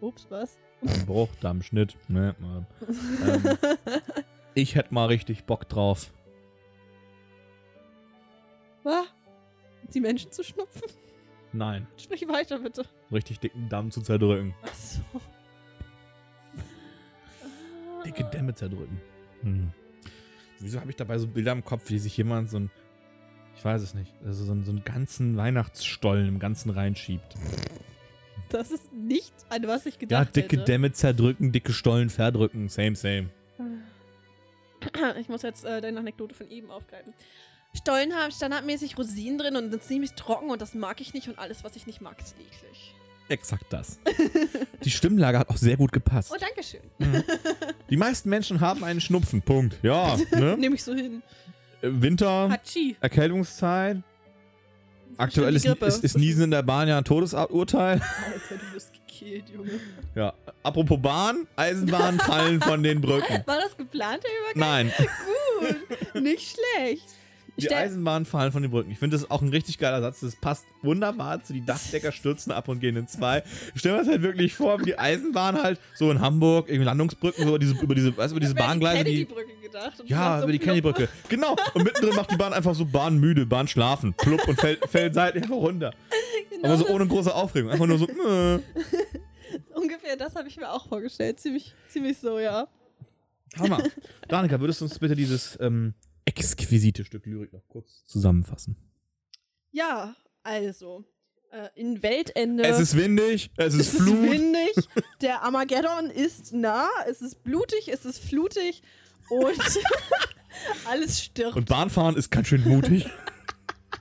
[0.00, 0.58] Ups, was?
[0.82, 1.96] Dammbruch, Dammschnitt.
[2.08, 2.34] Ne,
[3.26, 3.58] ähm,
[4.54, 6.12] ich hätte mal richtig Bock drauf.
[9.98, 10.88] die Menschen zu schnupfen?
[11.52, 11.88] Nein.
[11.96, 12.84] Sprich weiter, bitte.
[13.10, 14.54] Richtig dicken Damm zu zerdrücken.
[14.62, 15.00] Ach so.
[18.04, 19.00] Dicke Dämme zerdrücken.
[19.42, 19.70] Hm.
[20.60, 22.70] Wieso habe ich dabei so Bilder im Kopf, wie sich jemand so ein.
[23.56, 24.12] Ich weiß es nicht.
[24.24, 27.34] Also so, einen, so einen ganzen Weihnachtsstollen im Ganzen reinschiebt.
[28.50, 30.28] Das ist nicht an was ich gedacht habe.
[30.28, 30.64] Ja, dicke hätte.
[30.70, 32.68] Dämme zerdrücken, dicke Stollen verdrücken.
[32.68, 33.30] Same, same.
[35.18, 37.12] Ich muss jetzt äh, deine Anekdote von eben aufgreifen.
[37.78, 41.38] Stollen haben standardmäßig Rosinen drin und sind ziemlich trocken und das mag ich nicht und
[41.38, 42.94] alles, was ich nicht mag, ist eklig.
[43.28, 43.98] Exakt das.
[44.84, 46.30] Die Stimmlage hat auch sehr gut gepasst.
[46.32, 46.80] Oh, danke schön.
[46.98, 47.22] Mhm.
[47.88, 49.42] Die meisten Menschen haben einen Schnupfen.
[49.42, 49.76] Punkt.
[49.82, 50.16] Ja.
[50.30, 50.56] Ne?
[50.56, 51.22] Nehme ich so hin.
[51.82, 52.96] Äh, Winter, Hatschi.
[53.00, 53.98] Erkältungszeit.
[55.18, 55.66] Aktuell ist,
[56.04, 58.00] ist Niesen in der Bahn ja ein Todesurteil.
[58.24, 59.72] Alter, du wirst gekillt, Junge.
[60.14, 60.32] Ja.
[60.62, 63.42] Apropos Bahn, Eisenbahn fallen von den Brücken.
[63.46, 64.88] War das geplant, Herr Übergang?
[64.88, 64.92] Nein.
[66.12, 67.04] Gut, nicht schlecht.
[67.60, 68.90] Die Eisenbahnen fallen von den Brücken.
[68.92, 70.20] Ich finde das auch ein richtig geiler Satz.
[70.20, 73.42] Das passt wunderbar zu die Dachdecker stürzen ab und gehen in zwei.
[73.74, 76.84] Ich stelle mir das halt wirklich vor, wie die Eisenbahn halt so in Hamburg, irgendwie
[76.84, 79.02] Landungsbrücken, so über diese, über diese, weißt, über diese Bahngleise.
[79.04, 79.26] Die, die
[79.62, 81.08] gedacht ja, über die Kennedybrücke.
[81.28, 81.56] Genau.
[81.74, 85.50] Und mittendrin macht die Bahn einfach so Bahnmüde, Bahn schlafen, plupp und fällt, fällt seitlich
[85.50, 85.92] runter.
[86.50, 86.68] Genau.
[86.68, 87.70] Aber so ohne große Aufregung.
[87.72, 88.06] Einfach nur so.
[88.06, 88.54] Mö.
[88.56, 88.60] Äh.
[89.74, 91.40] Ungefähr das habe ich mir auch vorgestellt.
[91.40, 92.68] Ziemlich, ziemlich so, ja.
[93.58, 93.82] Hammer.
[94.28, 95.94] Danika, würdest du uns bitte dieses ähm,
[96.36, 98.76] exquisite Stück Lyrik noch kurz zusammenfassen?
[99.70, 101.04] Ja, also.
[101.50, 102.62] Äh, in Weltende.
[102.64, 104.18] Es ist windig, es ist es Flut.
[104.26, 104.88] Es ist windig,
[105.22, 108.82] der Armageddon ist nah, es ist blutig, es ist flutig
[109.30, 109.56] und
[110.84, 111.56] alles stirbt.
[111.56, 113.06] Und Bahnfahren ist ganz schön mutig.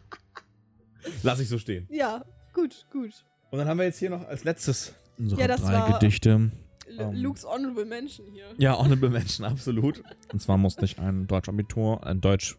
[1.24, 1.88] Lass ich so stehen.
[1.90, 3.12] Ja, gut, gut.
[3.52, 6.52] Und dann haben wir jetzt hier noch als letztes unsere ja, drei war, Gedichte.
[6.88, 7.14] L ähm.
[7.14, 8.44] Luke's Honorable Menschen hier.
[8.58, 10.02] Ja, Honorable Menschen, absolut.
[10.32, 12.58] Und zwar musste ich ein Deutsch-Abitur, ein Deutsch-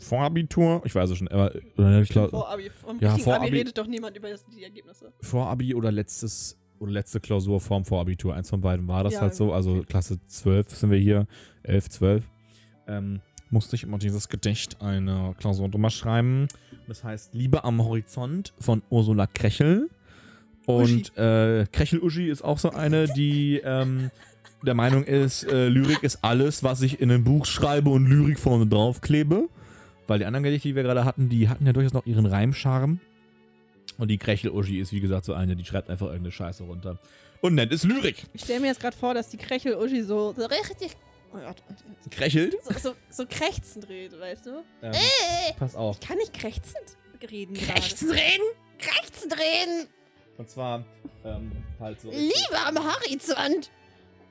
[0.00, 2.28] Vorabitur, ich weiß es schon, aber äh, ich glaube.
[2.28, 5.12] Vorabi, vom ja, Vorabi redet doch niemand über die Ergebnisse.
[5.20, 9.34] Vorabi oder letztes oder letzte Klausur vorm Vorabitur, eins von beiden war das ja, halt
[9.34, 9.86] so, also okay.
[9.88, 11.26] Klasse 12 sind wir hier,
[11.64, 12.24] 11, 12.
[12.86, 16.46] Ähm, musste ich immer dieses Gedicht eine Klausur drüber schreiben.
[16.86, 19.90] Das heißt Liebe am Horizont von Ursula Krechel.
[20.68, 24.10] Und äh, Krechel-Uschi ist auch so eine, die ähm,
[24.62, 28.38] der Meinung ist, äh, Lyrik ist alles, was ich in ein Buch schreibe und Lyrik
[28.38, 29.48] vorne drauf klebe.
[30.06, 33.00] Weil die anderen Gedichte, die wir gerade hatten, die hatten ja durchaus noch ihren Reimscharm.
[33.96, 36.98] Und die Krechel-Uschi ist, wie gesagt, so eine, die schreibt einfach irgendeine Scheiße runter.
[37.40, 38.24] Und nennt es Lyrik.
[38.34, 40.96] Ich stelle mir jetzt gerade vor, dass die Krechel-Uschi so, so richtig
[41.32, 41.56] Oh Gott.
[42.10, 42.54] Krechelt?
[42.62, 44.50] So, so, so, krächzend redet, weißt du?
[44.82, 45.96] Ähm, Ey, äh, pass auf.
[46.00, 46.76] Ich kann nicht krächzend
[47.30, 47.52] reden.
[47.54, 48.42] Krächzend reden?
[48.78, 49.88] Krächzend reden!
[50.38, 50.84] Und zwar
[51.24, 52.10] ähm, halt so.
[52.10, 53.70] Lieber am Horizont!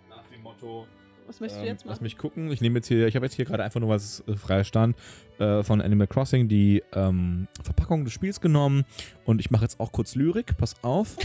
[0.10, 0.88] Nach dem Motto.
[1.28, 1.90] Was möchtest du ähm, jetzt machen?
[1.94, 2.50] Lass mich gucken.
[2.52, 4.96] Ich nehme jetzt hier, ich habe jetzt hier gerade einfach nur was äh, frei stand
[5.38, 8.86] äh, von Animal Crossing, die ähm, Verpackung des Spiels genommen.
[9.26, 10.58] Und ich mache jetzt auch kurz Lyrik.
[10.58, 11.18] Pass auf.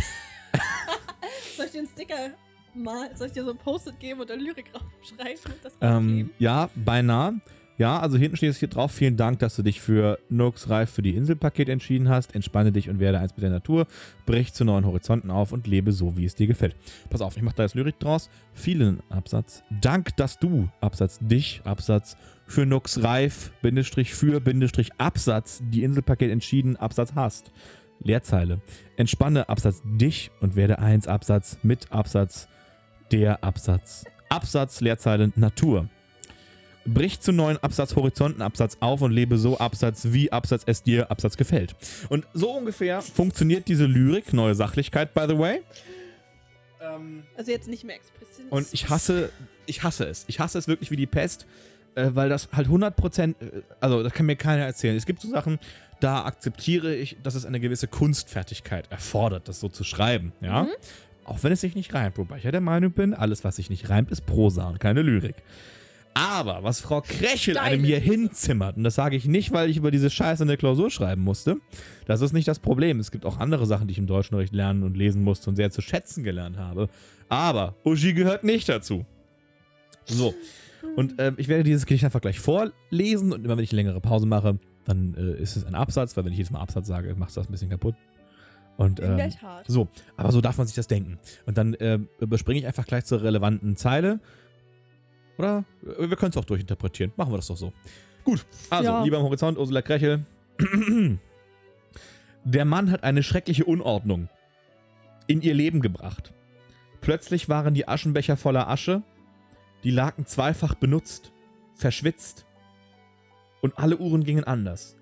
[1.57, 2.31] Soll ich dir einen Sticker
[2.75, 6.71] mal, soll ich dir so ein Post-it geben und dann Lyrik draufschreiben das ähm, Ja,
[6.75, 7.35] beinahe.
[7.79, 8.93] Ja, also hinten steht es hier drauf.
[8.93, 12.35] Vielen Dank, dass du dich für Nooks Reif für die Inselpaket entschieden hast.
[12.35, 13.87] Entspanne dich und werde eins mit der Natur.
[14.27, 16.77] Brich zu neuen Horizonten auf und lebe so, wie es dir gefällt.
[17.09, 18.29] Pass auf, ich mache da jetzt Lyrik draus.
[18.53, 19.63] Vielen Absatz.
[19.81, 22.17] Dank, dass du, Absatz dich, Absatz
[22.47, 27.53] für Nooks Reif, Bindestrich für, Bindestrich Absatz, die Inselpaket entschieden, Absatz hast.
[28.01, 28.61] Leerzeile.
[28.97, 32.49] Entspanne Absatz dich und werde eins Absatz mit Absatz
[33.13, 34.05] der Absatz.
[34.29, 35.89] Absatz, Leerzeile, Natur.
[36.85, 41.37] Brich zu neuen Absatzhorizonten, Absatz auf und lebe so Absatz, wie Absatz es dir Absatz
[41.37, 41.75] gefällt.
[42.09, 45.61] Und so ungefähr funktioniert diese Lyrik, neue Sachlichkeit, by the way.
[46.81, 48.47] Ähm, also jetzt nicht mehr expressiv.
[48.51, 49.31] Und ich hasse,
[49.67, 50.25] ich hasse es.
[50.29, 51.47] Ich hasse es wirklich wie die Pest,
[51.95, 54.97] äh, weil das halt 100%, äh, also das kann mir keiner erzählen.
[54.97, 55.59] Es gibt so Sachen,
[56.01, 60.65] da akzeptiere ich, dass es eine gewisse Kunstfertigkeit erfordert, das so zu schreiben, ja.
[60.65, 60.69] Mhm.
[61.25, 63.71] Auch wenn es sich nicht reimt, wobei ich ja der Meinung bin, alles, was sich
[63.71, 65.37] nicht reimt, ist Prosa und keine Lyrik.
[66.15, 67.61] Aber was Frau Krechel Steine.
[67.63, 70.57] einem hier hinzimmert, und das sage ich nicht, weil ich über diese Scheiße in der
[70.59, 71.57] Klausur schreiben musste,
[72.07, 73.01] das ist nicht das Problem.
[73.01, 75.71] Es gibt auch andere Sachen, die ich im Deutschunterricht lernen und lesen musste und sehr
[75.71, 76.89] zu schätzen gelernt habe.
[77.29, 79.07] Aber Uschi gehört nicht dazu.
[80.05, 80.35] So.
[80.97, 84.01] Und äh, ich werde dieses Gedicht einfach gleich vorlesen und immer wenn ich eine längere
[84.01, 87.15] Pause mache, dann äh, ist es ein Absatz, weil wenn ich jedes Mal Absatz sage,
[87.15, 87.95] macht es das ein bisschen kaputt.
[88.77, 89.65] Und, ähm, In der Tat.
[89.69, 91.19] So, aber so darf man sich das denken.
[91.47, 94.19] Und dann äh, überspringe ich einfach gleich zur relevanten Zeile
[95.43, 95.65] oder?
[95.99, 97.13] Äh, wir können es auch durchinterpretieren.
[97.17, 97.73] Machen wir das doch so.
[98.25, 99.03] Gut, also, ja.
[99.03, 100.25] lieber am Horizont, Ursula Krechel.
[102.45, 104.29] Der Mann hat eine schreckliche Unordnung
[105.27, 106.33] in ihr Leben gebracht.
[107.01, 109.03] Plötzlich waren die Aschenbecher voller Asche,
[109.83, 111.33] die Laken zweifach benutzt,
[111.75, 112.45] verschwitzt
[113.61, 114.97] und alle Uhren gingen anders.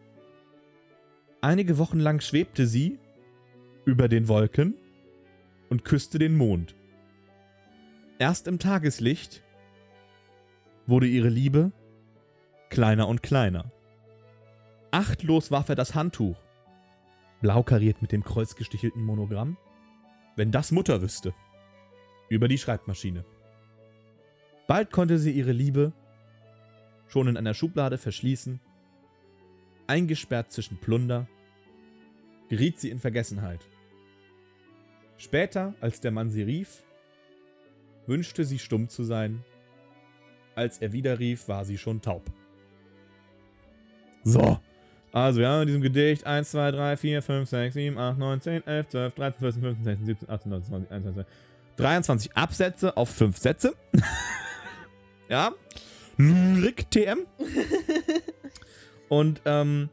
[1.43, 2.99] Einige Wochen lang schwebte sie
[3.85, 4.75] über den Wolken
[5.71, 6.75] und küsste den Mond.
[8.19, 9.43] Erst im Tageslicht
[10.91, 11.73] wurde ihre Liebe
[12.69, 13.73] kleiner und kleiner.
[14.91, 16.37] Achtlos warf er das Handtuch,
[17.41, 19.57] blau kariert mit dem kreuzgestichelten Monogramm.
[20.37, 21.35] Wenn das Mutter wüsste.
[22.29, 23.25] Über die Schreibmaschine.
[24.69, 25.93] Bald konnte sie ihre Liebe
[27.09, 28.61] schon in einer Schublade verschließen.
[29.89, 31.29] Eingesperrt zwischen Plunder,
[32.49, 33.67] geriet sie in Vergessenheit.
[35.19, 36.85] Später, als der Mann sie rief,
[38.07, 39.45] wünschte sie stumm zu sein
[40.55, 42.23] als er widerrief, war sie schon taub.
[44.25, 44.59] So.
[45.13, 48.41] Also, wir haben in diesem Gedicht 1, 2, 3, 4, 5, 6, 7, 8, 9,
[48.41, 51.25] 10, 11, 12, 13, 14, 15, 16, 17, 18, 19, 20, 21,
[51.77, 53.75] 23 Absätze auf 5 Sätze.
[55.29, 55.53] ja.
[56.19, 57.27] Rick TM.
[59.09, 59.89] Und ähm,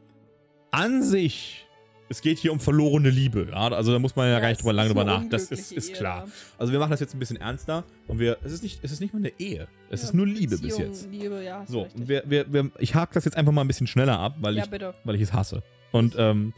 [0.70, 1.67] an sich
[2.08, 3.48] es geht hier um verlorene Liebe.
[3.50, 3.68] Ja?
[3.68, 5.22] Also da muss man ja, ja gar nicht drüber lange drüber nach.
[5.28, 6.26] Das ist, ist klar.
[6.58, 8.38] Also wir machen das jetzt ein bisschen ernster und wir.
[8.44, 9.68] Es ist nicht, es ist nicht mal eine Ehe.
[9.90, 11.10] Es ja, ist nur Liebe Beziehung, bis jetzt.
[11.10, 11.64] Liebe, ja.
[11.68, 14.36] So, und wir, wir, wir, ich hake das jetzt einfach mal ein bisschen schneller ab,
[14.40, 14.64] weil, ich,
[15.04, 15.62] weil ich es hasse.
[15.92, 16.52] Und ähm,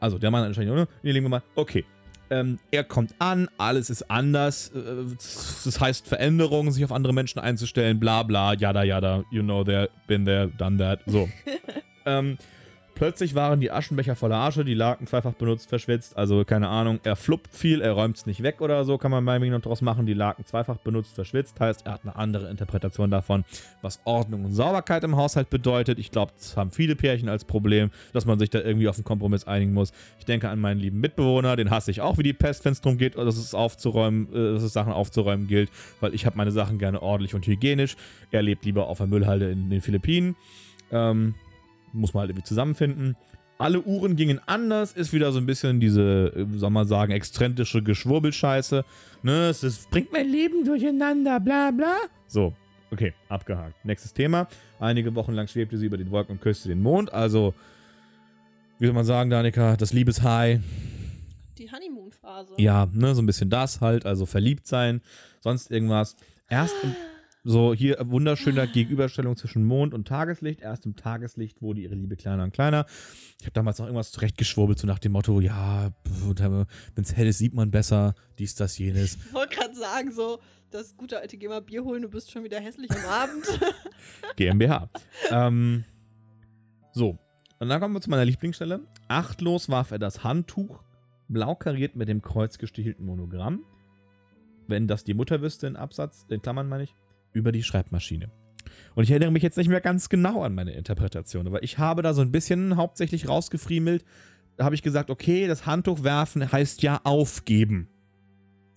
[0.00, 0.88] also der Mann anscheinend, ne?
[1.02, 1.42] Hier legen wir mal.
[1.54, 1.84] Okay.
[2.30, 4.70] Ähm, er kommt an, alles ist anders.
[4.74, 4.82] Äh,
[5.14, 9.24] das heißt Veränderungen, sich auf andere Menschen einzustellen, bla bla, yada yada.
[9.30, 11.00] You know there, been there, done that.
[11.06, 11.26] So.
[12.06, 12.36] ähm,
[12.98, 17.14] Plötzlich waren die Aschenbecher voller Asche, die Laken zweifach benutzt, verschwitzt, also keine Ahnung, er
[17.14, 19.82] fluppt viel, er räumt es nicht weg oder so, kann man bei mir noch draus
[19.82, 20.04] machen.
[20.04, 23.44] Die Laken zweifach benutzt, verschwitzt, heißt, er hat eine andere Interpretation davon,
[23.82, 26.00] was Ordnung und Sauberkeit im Haushalt bedeutet.
[26.00, 29.04] Ich glaube, das haben viele Pärchen als Problem, dass man sich da irgendwie auf einen
[29.04, 29.92] Kompromiss einigen muss.
[30.18, 32.80] Ich denke an meinen lieben Mitbewohner, den hasse ich auch wie die Pest, wenn es
[32.80, 35.70] darum geht, dass es aufzuräumen, äh, dass es Sachen aufzuräumen gilt,
[36.00, 37.96] weil ich habe meine Sachen gerne ordentlich und hygienisch.
[38.32, 40.34] Er lebt lieber auf einer Müllhalde in den Philippinen.
[40.90, 41.34] Ähm,
[41.92, 43.16] muss man halt irgendwie zusammenfinden.
[43.58, 47.82] Alle Uhren gingen anders, ist wieder so ein bisschen diese, äh, soll man sagen, exzentrische
[47.82, 48.84] Geschwurbelscheiße.
[49.22, 51.96] Ne, es ist, bringt mein Leben durcheinander, bla bla.
[52.28, 52.52] So,
[52.92, 53.84] okay, abgehakt.
[53.84, 54.46] Nächstes Thema.
[54.78, 57.12] Einige Wochen lang schwebte sie über den Wolken und küsste den Mond.
[57.12, 57.52] Also,
[58.78, 60.60] wie soll man sagen, Danika, das Liebeshigh.
[61.58, 62.54] Die Honeymoon-Phase.
[62.58, 65.00] Ja, ne, so ein bisschen das halt, also verliebt sein,
[65.40, 66.14] sonst irgendwas.
[66.48, 66.94] Erst im,
[67.48, 70.60] so, hier äh, wunderschöner Gegenüberstellung zwischen Mond und Tageslicht.
[70.60, 72.84] Erst im Tageslicht wurde ihre Liebe kleiner und kleiner.
[73.40, 75.88] Ich habe damals noch irgendwas zurechtgeschwurbelt, so nach dem Motto, ja,
[76.26, 76.66] wenn
[77.04, 79.16] es hell ist, sieht man besser, dies, das, jenes.
[79.16, 80.40] Ich wollte gerade sagen, so,
[80.70, 83.46] das gute alte, geh mal Bier holen, du bist schon wieder hässlich am Abend.
[84.36, 84.90] GmbH.
[85.30, 85.84] ähm,
[86.92, 87.16] so,
[87.60, 88.80] und dann kommen wir zu meiner Lieblingsstelle.
[89.08, 90.82] Achtlos warf er das Handtuch,
[91.28, 93.64] blau kariert mit dem kreuzgestichelten Monogramm.
[94.66, 96.94] Wenn das die Mutter wüsste, in Absatz, in Klammern meine ich
[97.32, 98.30] über die Schreibmaschine.
[98.94, 102.02] Und ich erinnere mich jetzt nicht mehr ganz genau an meine Interpretation, aber ich habe
[102.02, 104.04] da so ein bisschen hauptsächlich rausgefriemelt.
[104.56, 107.88] Da habe ich gesagt, okay, das Handtuch werfen heißt ja aufgeben.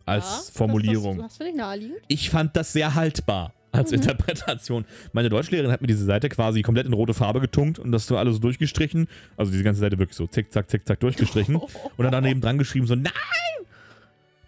[0.06, 1.18] Als ja, Formulierung.
[1.20, 1.98] Das, das, das ich, naheliegend.
[2.08, 3.96] ich fand das sehr haltbar als mhm.
[3.98, 4.86] Interpretation.
[5.14, 8.18] Meine Deutschlehrerin hat mir diese Seite quasi komplett in rote Farbe getunkt und das so
[8.18, 9.08] alles durchgestrichen.
[9.38, 11.56] Also diese ganze Seite wirklich so zick, zack, zick, zack durchgestrichen.
[11.56, 11.70] Oh.
[11.98, 13.14] Und dann daneben dran geschrieben so, nein!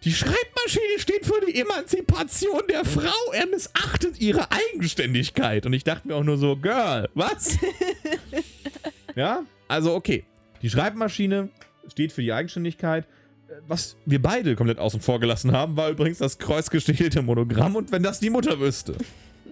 [0.04, 3.32] Die Schreibmaschine steht für die Emanzipation der Frau.
[3.32, 5.64] Er missachtet ihre Eigenständigkeit.
[5.64, 7.56] Und ich dachte mir auch nur so, Girl, was?
[9.16, 10.24] ja, also okay.
[10.60, 11.48] Die Schreibmaschine
[11.90, 13.06] steht für die Eigenständigkeit.
[13.66, 18.02] Was wir beide komplett außen vor gelassen haben, war übrigens das kreuzgestichelte Monogramm und wenn
[18.02, 18.96] das die Mutter wüsste.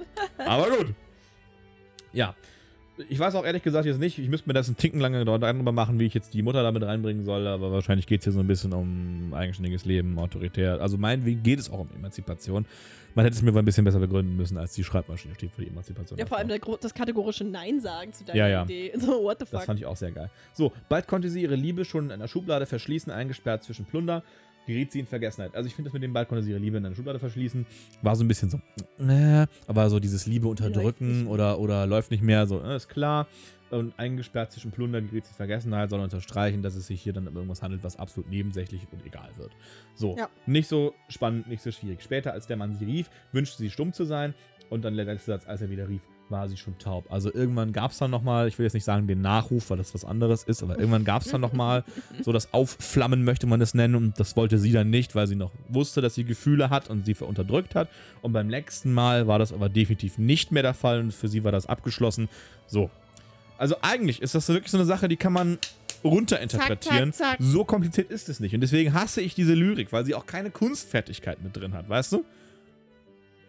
[0.37, 0.89] Aber gut.
[2.13, 2.35] Ja
[3.09, 5.73] ich weiß auch ehrlich gesagt jetzt nicht, ich müsste mir das ein Ticken lange darüber
[5.73, 8.41] machen, wie ich jetzt die Mutter damit reinbringen soll, aber wahrscheinlich geht es hier so
[8.41, 10.81] ein bisschen um eigenständiges Leben, autoritär.
[10.81, 12.67] Also meinetwegen geht es auch um Emanzipation.
[13.15, 15.61] Man hätte es mir wohl ein bisschen besser begründen müssen, als die Schreibmaschine steht für
[15.63, 16.19] die Emanzipation.
[16.19, 16.49] Ja, vor allem
[16.81, 18.63] das kategorische Nein sagen zu deiner ja, ja.
[18.65, 18.93] Idee.
[18.99, 19.61] So, what the fuck.
[19.61, 20.31] Das fand ich auch sehr geil.
[20.55, 24.23] So, bald konnte sie ihre Liebe schon in einer Schublade verschließen, eingesperrt zwischen Plunder
[24.67, 25.55] geriet sie in Vergessenheit.
[25.55, 27.67] Also ich finde das mit dem ihre Liebe in eine Schublade verschließen,
[28.03, 28.61] war so ein bisschen so,
[29.03, 33.27] äh, aber so dieses Liebe unterdrücken oder, oder läuft nicht mehr, so, äh, ist klar.
[33.71, 37.27] Und eingesperrt zwischen Plundern geriet sie in Vergessenheit, soll unterstreichen, dass es sich hier dann
[37.27, 39.51] um irgendwas handelt, was absolut nebensächlich und egal wird.
[39.95, 40.29] So, ja.
[40.45, 42.03] nicht so spannend, nicht so schwierig.
[42.03, 44.35] Später, als der Mann sie rief, wünschte sie stumm zu sein.
[44.69, 46.01] Und dann der letzte Satz, als er wieder rief,
[46.33, 47.05] war sie schon taub.
[47.11, 49.95] Also irgendwann gab es dann nochmal, ich will jetzt nicht sagen den Nachruf, weil das
[49.95, 51.85] was anderes ist, aber irgendwann gab es dann nochmal
[52.25, 53.95] so das Aufflammen, möchte man es nennen.
[53.95, 57.07] Und das wollte sie dann nicht, weil sie noch wusste, dass sie Gefühle hat und
[57.07, 57.89] sie unterdrückt hat.
[58.23, 61.45] Und beim nächsten Mal war das aber definitiv nicht mehr der Fall und für sie
[61.45, 62.29] war das abgeschlossen.
[62.67, 62.91] So.
[63.59, 65.59] Also eigentlich ist das wirklich so eine Sache, die kann man
[66.03, 67.13] runterinterpretieren.
[67.13, 67.39] Zack, zack, zack.
[67.41, 68.55] So kompliziert ist es nicht.
[68.55, 72.13] Und deswegen hasse ich diese Lyrik, weil sie auch keine Kunstfertigkeit mit drin hat, weißt
[72.13, 72.25] du?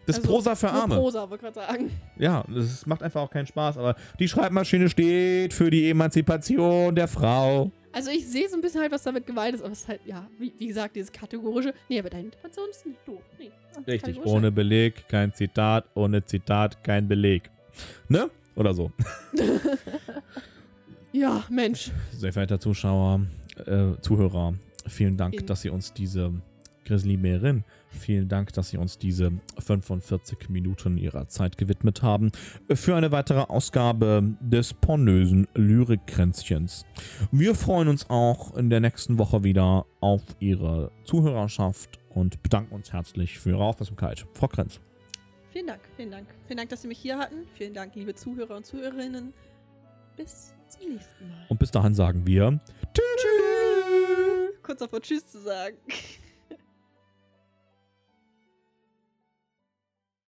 [0.06, 0.96] Das also, ist Prosa für Arme.
[0.96, 1.90] Prosa, wollte gerade sagen.
[2.18, 7.08] Ja, das macht einfach auch keinen Spaß, aber die Schreibmaschine steht für die Emanzipation der
[7.08, 7.70] Frau.
[7.92, 10.00] Also ich sehe so ein bisschen halt, was damit gemeint ist, aber es ist halt,
[10.04, 11.72] ja, wie, wie gesagt, dieses kategorische.
[11.88, 13.22] Nee, aber deine Interpretation ist nicht doof.
[13.38, 13.52] Nee,
[13.86, 17.50] Richtig, ohne Beleg, kein Zitat, ohne Zitat, kein Beleg.
[18.08, 18.30] Ne?
[18.56, 18.90] Oder so.
[21.12, 21.90] ja, Mensch.
[22.12, 23.26] Sehr verehrter Zuschauer,
[23.66, 24.54] äh, Zuhörer,
[24.86, 26.32] vielen Dank, In dass Sie uns diese
[26.84, 27.64] Grizzlybärin
[27.94, 32.32] Vielen Dank, dass Sie uns diese 45 Minuten Ihrer Zeit gewidmet haben
[32.74, 36.84] für eine weitere Ausgabe des pornösen Lyrikkränzchens.
[37.30, 42.92] Wir freuen uns auch in der nächsten Woche wieder auf Ihre Zuhörerschaft und bedanken uns
[42.92, 44.26] herzlich für Ihre Aufmerksamkeit.
[44.34, 44.80] Frau Krenz.
[45.52, 46.26] Vielen Dank, vielen Dank.
[46.46, 47.46] Vielen Dank, dass Sie mich hier hatten.
[47.54, 49.32] Vielen Dank, liebe Zuhörer und Zuhörerinnen.
[50.16, 51.46] Bis zum nächsten Mal.
[51.48, 52.60] Und bis dahin sagen wir
[52.92, 53.26] Tschüss.
[54.62, 55.76] Kurz davor Tschüss zu sagen.